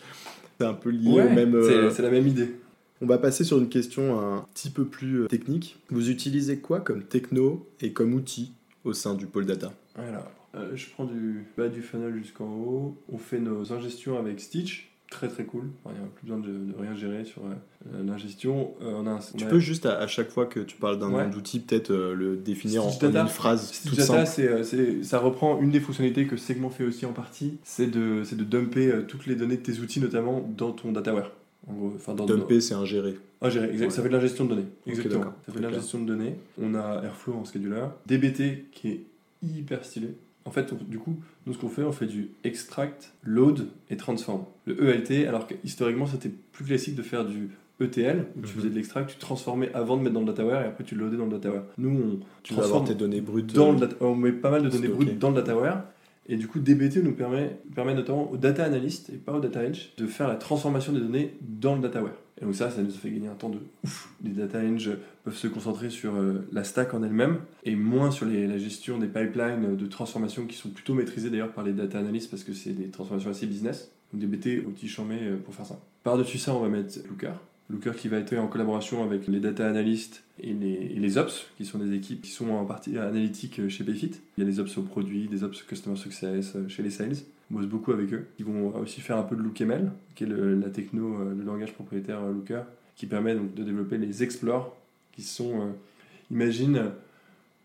[0.59, 1.55] C'est un peu lié Ouais, au même.
[1.55, 2.55] euh, c'est- c'est la même idée.
[3.01, 5.77] on va passer sur une question un petit peu plus euh, technique.
[5.89, 8.53] Vous utilisez quoi comme techno et comme outil
[8.85, 9.73] au sein du pôle data?
[9.95, 12.97] Alors, euh, je prends du bas du funnel jusqu'en haut.
[13.11, 14.92] On fait nos ingestions avec Stitch.
[15.13, 15.65] Très très cool.
[15.85, 18.73] Enfin, Il n'y a plus besoin de, de rien gérer sur euh, l'ingestion.
[18.81, 20.97] Euh, on a un- Tu a- peux juste à, à chaque fois que tu parles
[20.97, 21.29] d'un Ouais.
[21.29, 24.27] d'outil, peut-être euh, le définir en, en une phrase toute Data, simple.
[24.27, 27.87] c'est, euh, c'est- ça reprend une des fonctionnalités que Segment fait aussi en partie, c'est
[27.87, 31.31] de, c'est de dumper toutes les données de tes outils, notamment dans ton dataware.
[31.67, 33.15] En gros, enfin dans Dumper, c'est ingérer.
[33.39, 34.65] Ah, exact, ça fait de la gestion de données.
[34.87, 35.33] Exactement.
[35.45, 36.35] ça fait de la gestion de données.
[36.61, 37.83] On a Airflow en scheduler.
[38.07, 39.01] DBT qui est
[39.43, 40.09] hyper stylé.
[40.45, 44.43] En fait, du coup, nous ce qu'on fait, on fait du extract, load et transform.
[44.65, 48.55] Le ELT, alors que historiquement c'était plus classique de faire du ETL, où tu Mhm.
[48.55, 51.01] faisais de l'extract, tu transformais avant de mettre dans le dataware et après tu le
[51.05, 51.63] loadais dans le dataware.
[51.77, 53.53] Nous, on Tu transforme tes données brutes.
[53.53, 55.83] dans euh, le data- on met pas mal de données brutes dans le dataware.
[56.27, 59.89] Et du coup, DBT nous permet, notamment aux data analysts et pas aux data edge
[59.97, 62.15] de faire la transformation des données dans le dataware.
[62.41, 64.09] Et donc ça, ça nous fait gagner un temps de ouf.
[64.23, 64.89] Les data edge
[65.23, 69.07] peuvent se concentrer sur euh, la stack en elle-même et moins sur la gestion des
[69.07, 72.71] pipelines de transformation qui sont plutôt maîtrisés d'ailleurs par les data analysts parce que c'est
[72.71, 73.91] des transformations assez business.
[74.11, 75.79] Donc DBT, outil chambé euh, pour faire ça.
[76.03, 77.33] Par-dessus ça, on va mettre Looker.
[77.69, 81.77] Looker qui va être en collaboration avec les data analysts et les, ops, qui sont
[81.77, 84.11] des équipes qui sont en partie analytiques euh, chez Payfit.
[84.37, 87.15] Il y a des ops au produit, des ops customer success euh, chez les sales.
[87.51, 88.27] On bosse beaucoup avec eux.
[88.39, 91.73] Ils vont aussi faire un peu de LookML, qui est la techno, euh, le langage
[91.73, 92.63] propriétaire Looker,
[92.95, 94.75] qui permet donc de développer les explores,
[95.11, 95.73] qui sont,
[96.31, 96.91] imagine,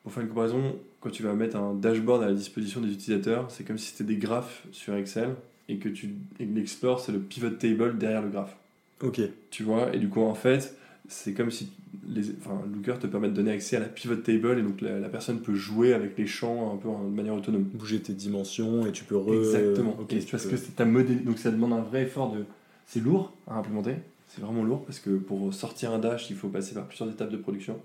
[0.03, 3.51] pour faire une comparaison, quand tu vas mettre un dashboard à la disposition des utilisateurs,
[3.51, 5.35] c'est comme si c'était des graphes sur Excel
[5.69, 8.57] et que tu et que l'explore c'est le pivot table derrière le graphe.
[9.03, 9.21] Ok.
[9.51, 10.77] Tu vois, et du coup, en fait,
[11.09, 11.71] c'est comme si
[12.07, 14.99] les, enfin, Looker te permet de donner accès à la pivot table et donc la,
[14.99, 17.63] la personne peut jouer avec les champs un peu de manière autonome.
[17.63, 19.35] Bouger tes dimensions et tu peux re...
[19.35, 19.97] Exactement.
[20.01, 22.45] Ok, parce peux- que c'est ta modèle, donc ça demande un vrai effort de.
[22.87, 23.97] C'est lourd à implémenter.
[24.29, 27.31] C'est vraiment lourd parce que pour sortir un dash, il faut passer par plusieurs étapes
[27.31, 27.81] de production.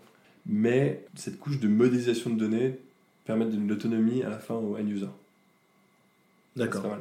[0.45, 2.75] Mais cette couche de modélisation de données
[3.23, 5.07] permet de l'autonomie à la fin au end user.
[6.55, 6.97] C'est D'accord.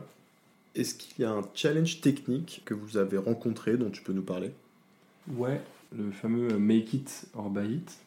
[0.74, 4.22] Est-ce qu'il y a un challenge technique que vous avez rencontré dont tu peux nous
[4.22, 4.52] parler?
[5.36, 5.60] Ouais,
[5.96, 7.98] le fameux make it or buy it.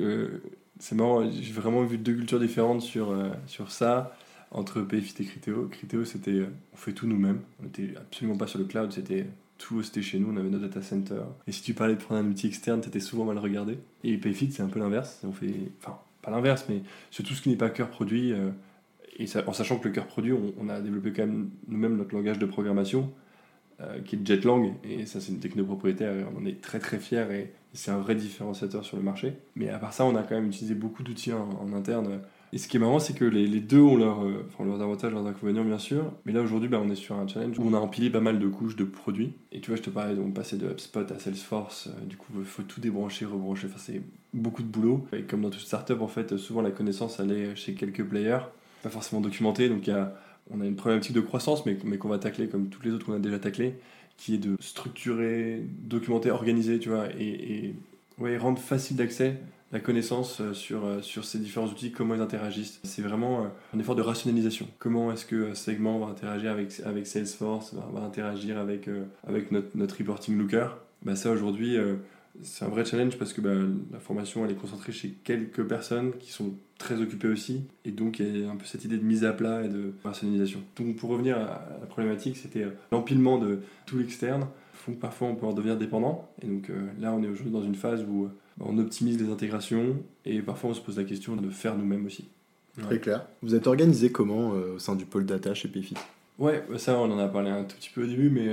[0.00, 0.38] Euh,
[0.78, 4.16] c'est marrant, j'ai vraiment vu deux cultures différentes sur, euh, sur ça,
[4.50, 5.68] entre Payfit et Criteo.
[5.68, 7.40] Criteo, c'était euh, on fait tout nous-mêmes.
[7.60, 9.26] On n'était absolument pas sur le cloud, c'était
[9.58, 11.26] tout hosté chez nous, on avait nos data centers.
[11.46, 13.78] Et si tu parlais de prendre un outil externe, t'étais souvent mal regardé.
[14.04, 15.20] Et Payfit, c'est un peu l'inverse.
[15.24, 18.32] On fait, enfin, pas l'inverse, mais sur tout ce qui n'est pas cœur produit.
[19.18, 22.38] Et en sachant que le cœur produit, on, a développé quand même nous-mêmes notre langage
[22.38, 23.10] de programmation
[23.80, 26.78] euh, qui est Jetlang, et ça c'est une techno propriétaire, et on en est très
[26.78, 29.34] très fiers, et c'est un vrai différenciateur sur le marché.
[29.56, 32.20] Mais à part ça, on a quand même utilisé beaucoup d'outils en, interne.
[32.52, 35.64] Et ce qui est marrant, c'est que les, deux ont euh, leurs avantages, leurs inconvénients
[35.64, 38.10] bien sûr, mais là aujourd'hui, bah, on est sur un challenge où on a empilé
[38.10, 39.32] pas mal de couches de produits.
[39.52, 42.32] Et tu vois, je te parlais, on passait de HubSpot à Salesforce, euh, du coup,
[42.38, 44.00] il faut tout débrancher, rebrancher, enfin c'est
[44.32, 45.06] beaucoup de boulot.
[45.12, 48.46] Et comme dans toute startup, en fait, souvent la connaissance, elle est chez quelques players,
[48.82, 50.14] pas forcément documentée, donc y a
[50.50, 53.06] on a une problématique de croissance, mais, mais qu'on va tacler comme toutes les autres
[53.06, 53.74] qu'on a déjà taclées,
[54.16, 57.74] qui est de structurer, documenter, organiser, tu vois, et,
[58.18, 59.36] ouais, rendre facile d'accès
[59.70, 62.80] la connaissance euh, sur, euh, sur ces différents outils, comment ils interagissent.
[62.84, 64.66] C'est vraiment euh, un effort de rationalisation.
[64.78, 68.88] Comment est-ce que Segment va interagir avec, avec Salesforce, va, interagir avec,
[69.26, 70.68] avec notre, reporting looker?
[71.02, 71.76] Bah ça aujourd'hui,
[72.42, 73.50] c'est un vrai challenge parce que bah,
[73.92, 78.20] la formation elle est concentrée chez quelques personnes qui sont très occupées aussi et donc
[78.20, 80.60] il y a un peu cette idée de mise à plat et de personnalisation.
[80.76, 85.28] Donc pour revenir à la problématique, c'était euh, l'empilement de tout l'externe font que parfois
[85.28, 88.04] on peut en devenir dépendant et donc euh, là on est aujourd'hui dans une phase
[88.08, 91.76] où euh, on optimise les intégrations et parfois on se pose la question de faire
[91.76, 92.28] nous-mêmes aussi.
[92.80, 93.26] Très clair.
[93.42, 95.96] Vous êtes organisé comment au sein du pôle data chez PFIT
[96.38, 98.46] Ouais, bah, ça on en a parlé un tout petit peu au début mais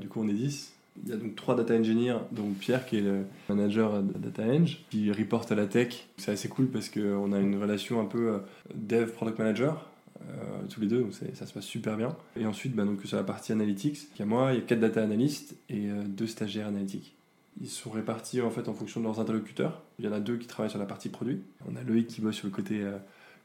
[0.00, 2.98] du coup on est 10 il y a donc trois data engineers, donc Pierre qui
[2.98, 6.06] est le manager de Data Eng, qui reporte à la tech.
[6.16, 8.38] C'est assez cool parce qu'on a une relation un peu euh,
[8.74, 9.90] dev product manager.
[10.22, 12.16] Euh, tous les deux, donc ça se passe super bien.
[12.36, 14.62] Et ensuite, bah, donc, sur la partie analytics, il y a moi, il y a
[14.62, 17.14] quatre data analystes et euh, deux stagiaires analytiques.
[17.60, 19.82] Ils sont répartis en fait en fonction de leurs interlocuteurs.
[19.98, 21.40] Il y en a deux qui travaillent sur la partie produit.
[21.70, 22.84] On a Loïc qui bosse sur le côté,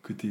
[0.03, 0.27] côté,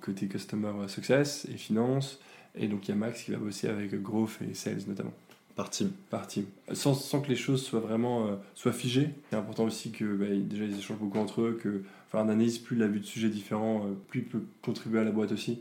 [0.00, 2.20] côté customer success et finance.
[2.54, 5.12] Et donc il y a Max qui va bosser avec growth et sales notamment.
[5.56, 5.90] Par team.
[6.10, 6.44] Par team.
[6.72, 9.10] Sans, sans, que les choses soient vraiment euh, soient figées.
[9.30, 12.58] C'est important aussi que bah, déjà ils échangent beaucoup entre eux, que enfin, un analyse,
[12.58, 15.32] plus il a vu de sujets différents, euh, plus il peut contribuer à la boîte
[15.32, 15.60] aussi.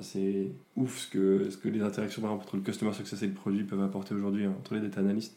[0.00, 3.26] c'est ouf ce que, ce que les interactions par exemple, entre le customer success et
[3.26, 5.36] le produit peuvent apporter aujourd'hui hein, entre les data analystes.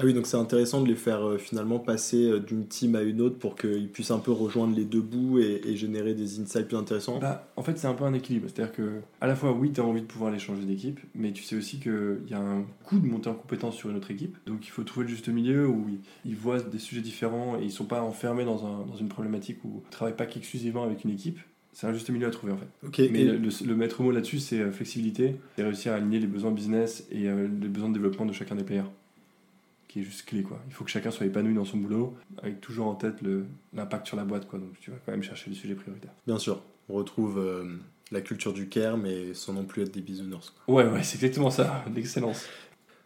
[0.00, 3.02] Ah oui, donc c'est intéressant de les faire euh, finalement passer euh, d'une team à
[3.02, 6.66] une autre pour qu'ils puissent un peu rejoindre les deux bouts et, générer des insights
[6.66, 7.18] plus intéressants.
[7.18, 8.48] Bah, en fait, c'est un peu un équilibre.
[8.48, 11.32] C'est-à-dire que, à la fois, oui, tu as envie de pouvoir les changer d'équipe, mais
[11.32, 14.10] tu sais aussi qu'il y a un coût de monter en compétence sur une autre
[14.10, 14.36] équipe.
[14.46, 15.86] Donc il faut trouver le juste milieu où
[16.24, 19.58] ils, voient des sujets différents et ils sont pas enfermés dans, un, dans une problématique
[19.64, 21.38] où ils ne travaillent pas qu'exclusivement avec une équipe.
[21.72, 23.10] C'est un juste milieu à trouver en fait.
[23.10, 26.50] Mais le, le, maître mot là-dessus, c'est euh, flexibilité et réussir à aligner les besoins
[26.50, 28.82] business et les besoins de développement de chacun des players
[29.90, 30.42] qui est juste clé.
[30.42, 30.60] Quoi.
[30.68, 33.16] Il faut que chacun soit épanoui dans son boulot, avec toujours en tête
[33.74, 34.46] l'impact sur la boîte.
[34.46, 34.60] Quoi.
[34.60, 36.12] Donc tu vas quand même chercher le sujet prioritaire.
[36.26, 37.64] Bien sûr, on retrouve euh,
[38.12, 40.54] la culture du care, mais sans non plus être des bisounours.
[40.68, 42.46] Ouais, ouais, c'est exactement ça, l'excellence.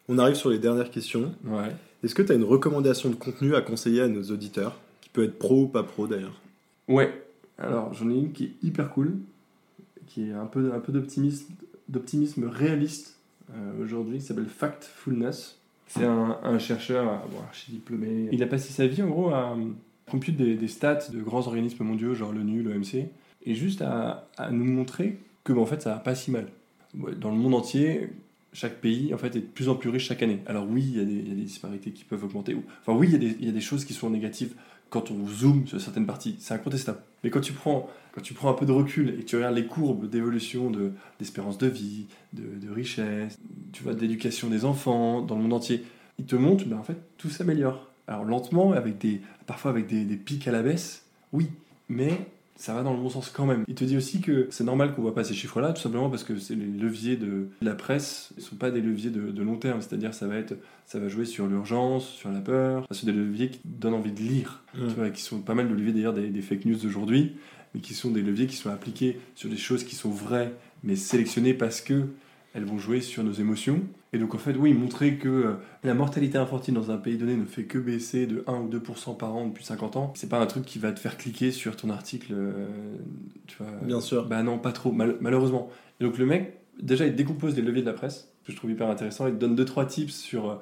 [0.08, 1.34] On arrive sur les dernières questions.
[1.44, 1.74] Ouais.
[2.02, 5.24] Est-ce que tu as une recommandation de contenu à conseiller à nos auditeurs, qui peut
[5.24, 6.38] être pro ou pas pro d'ailleurs?
[6.86, 7.24] Ouais,
[7.56, 9.14] alors j'en ai une qui est hyper cool,
[10.06, 13.16] qui est un peu, un peu d'optimisme réaliste
[13.54, 15.58] euh, aujourd'hui, qui s'appelle Factfulness.
[15.86, 18.28] C'est un, chercheur bon, archi-diplômé.
[18.32, 19.56] Il a passé sa vie en gros à
[20.10, 23.08] computer des, stats de grands organismes mondiaux, genre l'ONU, l'OMC,
[23.46, 26.48] et juste à, nous montrer que en fait ça va pas si mal.
[26.94, 28.10] Dans le monde entier,
[28.54, 30.40] chaque pays en fait est de plus en plus riche chaque année.
[30.46, 32.56] Alors oui, il y, a des disparités qui peuvent augmenter.
[32.80, 34.54] Enfin oui, il y, a des choses qui sont négatives
[34.90, 36.36] quand on zoome sur certaines parties.
[36.38, 37.00] C'est incontestable.
[37.22, 39.56] Mais quand tu prends quand tu prends un peu de recul et que tu regardes
[39.56, 43.40] les courbes d'évolution de, d'espérance de vie, de, richesse,
[43.72, 45.84] tu vois, d'éducation des enfants dans le monde entier,
[46.20, 47.90] ils te montrent, ben en fait, tout s'améliore.
[48.06, 51.48] Alors lentement, avec des, parfois avec des, des pics à la baisse, oui,
[51.88, 52.12] mais
[52.56, 53.64] ça va dans le bon sens quand même.
[53.68, 56.24] Il te dit aussi que c'est normal qu'on voit pas ces chiffres-là, tout simplement parce
[56.24, 59.80] que c'est les leviers de la presse ne sont pas des leviers de, long terme,
[59.80, 60.54] c'est-à-dire ça va être,
[60.86, 64.20] ça va jouer sur l'urgence, sur la peur, c'est des leviers qui donnent envie de
[64.20, 64.86] lire, mmh.
[64.88, 67.36] tu vois, qui sont pas mal de leviers d'ailleurs des, des fake news d'aujourd'hui,
[67.74, 70.96] mais qui sont des leviers qui sont appliqués sur des choses qui sont vraies, mais
[70.96, 72.06] sélectionnées parce que
[72.54, 73.82] elles vont jouer sur nos émotions.
[74.14, 77.34] Et donc en fait, oui, montrer que euh, la mortalité infantile dans un pays donné
[77.34, 80.38] ne fait que baisser de 1 ou 2% par an depuis 50 ans, c'est pas
[80.38, 82.68] un truc qui va te faire cliquer sur ton article, euh,
[83.48, 83.72] tu vois.
[83.82, 84.26] Bien sûr.
[84.26, 85.68] Bah non, pas trop, malheureusement.
[85.98, 88.70] Et donc le mec, déjà, il décompose les leviers de la presse, que je trouve
[88.70, 90.54] hyper intéressant, il te donne 2-3 tips sur euh,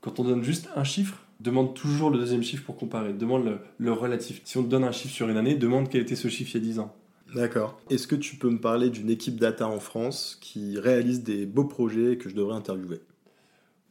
[0.00, 3.12] quand on donne juste un chiffre, demande toujours le deuxième chiffre pour comparer.
[3.12, 4.42] Demande le, relatif.
[4.44, 6.60] Si on te donne un chiffre sur une année, demande quel était ce chiffre il
[6.60, 6.94] y a 10 ans.
[7.34, 7.80] D'accord.
[7.90, 11.64] Est-ce que tu peux me parler d'une équipe data en France qui réalise des beaux
[11.64, 13.00] projets que je devrais interviewer?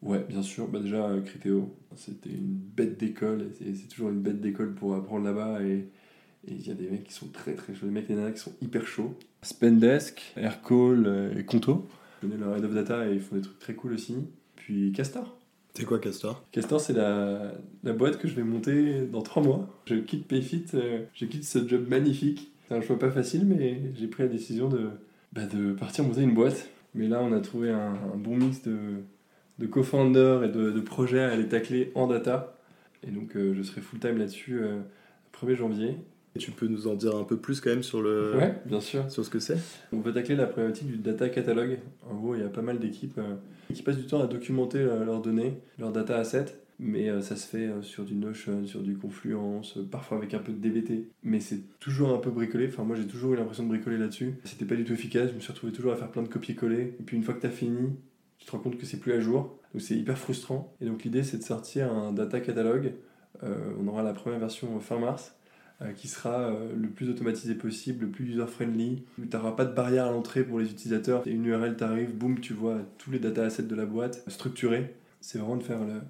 [0.01, 0.67] Ouais, bien sûr.
[0.67, 3.49] Bah déjà, euh, Critéo, c'était une bête d'école.
[3.60, 5.62] C'est toujours une bête d'école pour apprendre là-bas.
[5.63, 5.88] Et
[6.47, 7.86] il y a des mecs qui sont très très chauds.
[7.86, 9.15] Des mecs et des nanas qui sont hyper chauds.
[9.43, 11.88] Spendesk, Aircall euh, et Conto.
[12.21, 14.15] Je connais leur head of data et ils font des trucs très cool aussi.
[14.56, 15.38] Puis Castor.
[15.73, 16.43] C'est quoi Castor?
[16.51, 19.69] Castor, c'est la, la, boîte que je vais monter dans trois mois.
[19.86, 22.50] Je quitte Payfit, euh, je quitte ce job magnifique.
[22.71, 24.91] C'est un choix pas facile, mais j'ai pris la décision de,
[25.34, 26.69] bah, de partir monter une boîte.
[26.95, 28.77] Mais là, on a trouvé un, bon mix de,
[29.60, 32.57] de co-founders et de, de, projets à aller tacler en data.
[33.05, 35.97] Et donc, euh, je serai full-time là-dessus euh, le 1er janvier.
[36.34, 38.79] Et tu peux nous en dire un peu plus quand même sur le ouais, bien
[38.79, 39.12] sûr.
[39.12, 39.57] sur ce que c'est?
[39.91, 41.77] On va tacler la problématique du data catalogue.
[42.10, 43.36] En gros, il y a pas mal d'équipes euh,
[43.73, 47.38] qui passent du temps à documenter euh, leurs données, leurs data assets, mais euh, ça
[47.38, 51.08] se fait sur du Notion, sur du Confluence, parfois avec un peu de DBT.
[51.23, 52.67] Mais c'est toujours un peu bricolé.
[52.67, 54.36] Enfin, moi, j'ai toujours eu l'impression de bricoler là-dessus.
[54.44, 55.29] C'était pas du tout efficace.
[55.29, 56.96] Je me suis retrouvé toujours à faire plein de copier-coller.
[57.00, 57.96] Et puis une fois que tu as fini,
[58.40, 59.58] tu te rends compte que c'est plus à jour.
[59.73, 60.75] Donc c'est hyper frustrant.
[60.82, 62.94] Et donc l'idée, c'est de sortir un data catalogue.
[63.42, 65.34] on aura la première version fin mars
[65.82, 69.73] euh, qui sera euh, le plus automatisé possible, le plus user-friendly, tu n'auras pas de
[69.73, 71.23] barrière à l'entrée pour les utilisateurs.
[71.25, 74.94] Une URL t'arrive, boum, tu vois tous les data assets de la boîte structurés.
[75.21, 76.02] C'est vraiment de faire le...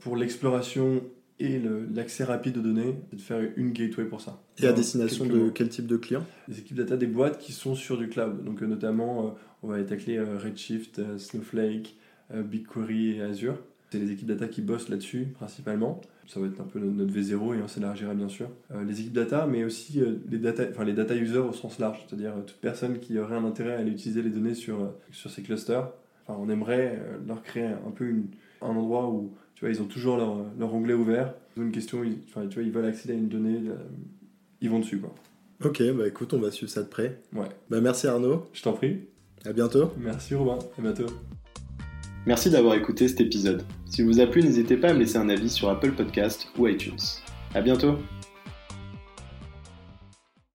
[0.00, 1.02] pour l'exploration
[1.38, 1.60] et
[1.94, 4.40] l'accès rapide aux données, c'est de faire une gateway pour ça.
[4.58, 6.24] Et à destination de quel type de clients?
[6.48, 8.42] Les équipes data des boîtes qui sont sur du cloud.
[8.42, 9.30] Donc euh, notamment, euh,
[9.62, 11.96] on va étacler euh, Redshift, Snowflake,
[12.34, 13.58] BigQuery et Azure.
[13.90, 16.00] C'est les équipes data qui bossent là-dessus principalement.
[16.26, 18.48] Ça va être un peu notre V0 et on s'élargira bien sûr.
[18.84, 22.32] les équipes data, mais aussi les, data, enfin, les data users au sens large, c'est-à-dire
[22.44, 25.88] toute personne qui aurait un intérêt à aller utiliser les données sur, sur ces clusters.
[26.26, 28.26] Enfin, on aimerait leur créer un peu une,
[28.60, 31.34] un endroit où tu vois, ils ont toujours leur, leur onglet ouvert.
[31.56, 33.74] Ils ont une question, ils, enfin, tu vois, ils veulent accéder à une donnée, euh,
[34.60, 34.98] ils vont dessus.
[34.98, 35.12] Quoi.
[35.64, 37.22] Ok, bah écoute, on va suivre ça de près.
[37.34, 37.48] Ouais.
[37.70, 38.44] Bah merci Arnaud.
[38.52, 39.00] Je t'en prie.
[39.44, 39.90] À bientôt.
[39.98, 41.06] Merci Robin, à bientôt.
[42.26, 43.62] Merci d'avoir écouté cet épisode.
[43.86, 46.66] Si vous a plu, n'hésitez pas à me laisser un avis sur Apple Podcast ou
[46.66, 46.98] iTunes.
[47.54, 47.96] À bientôt.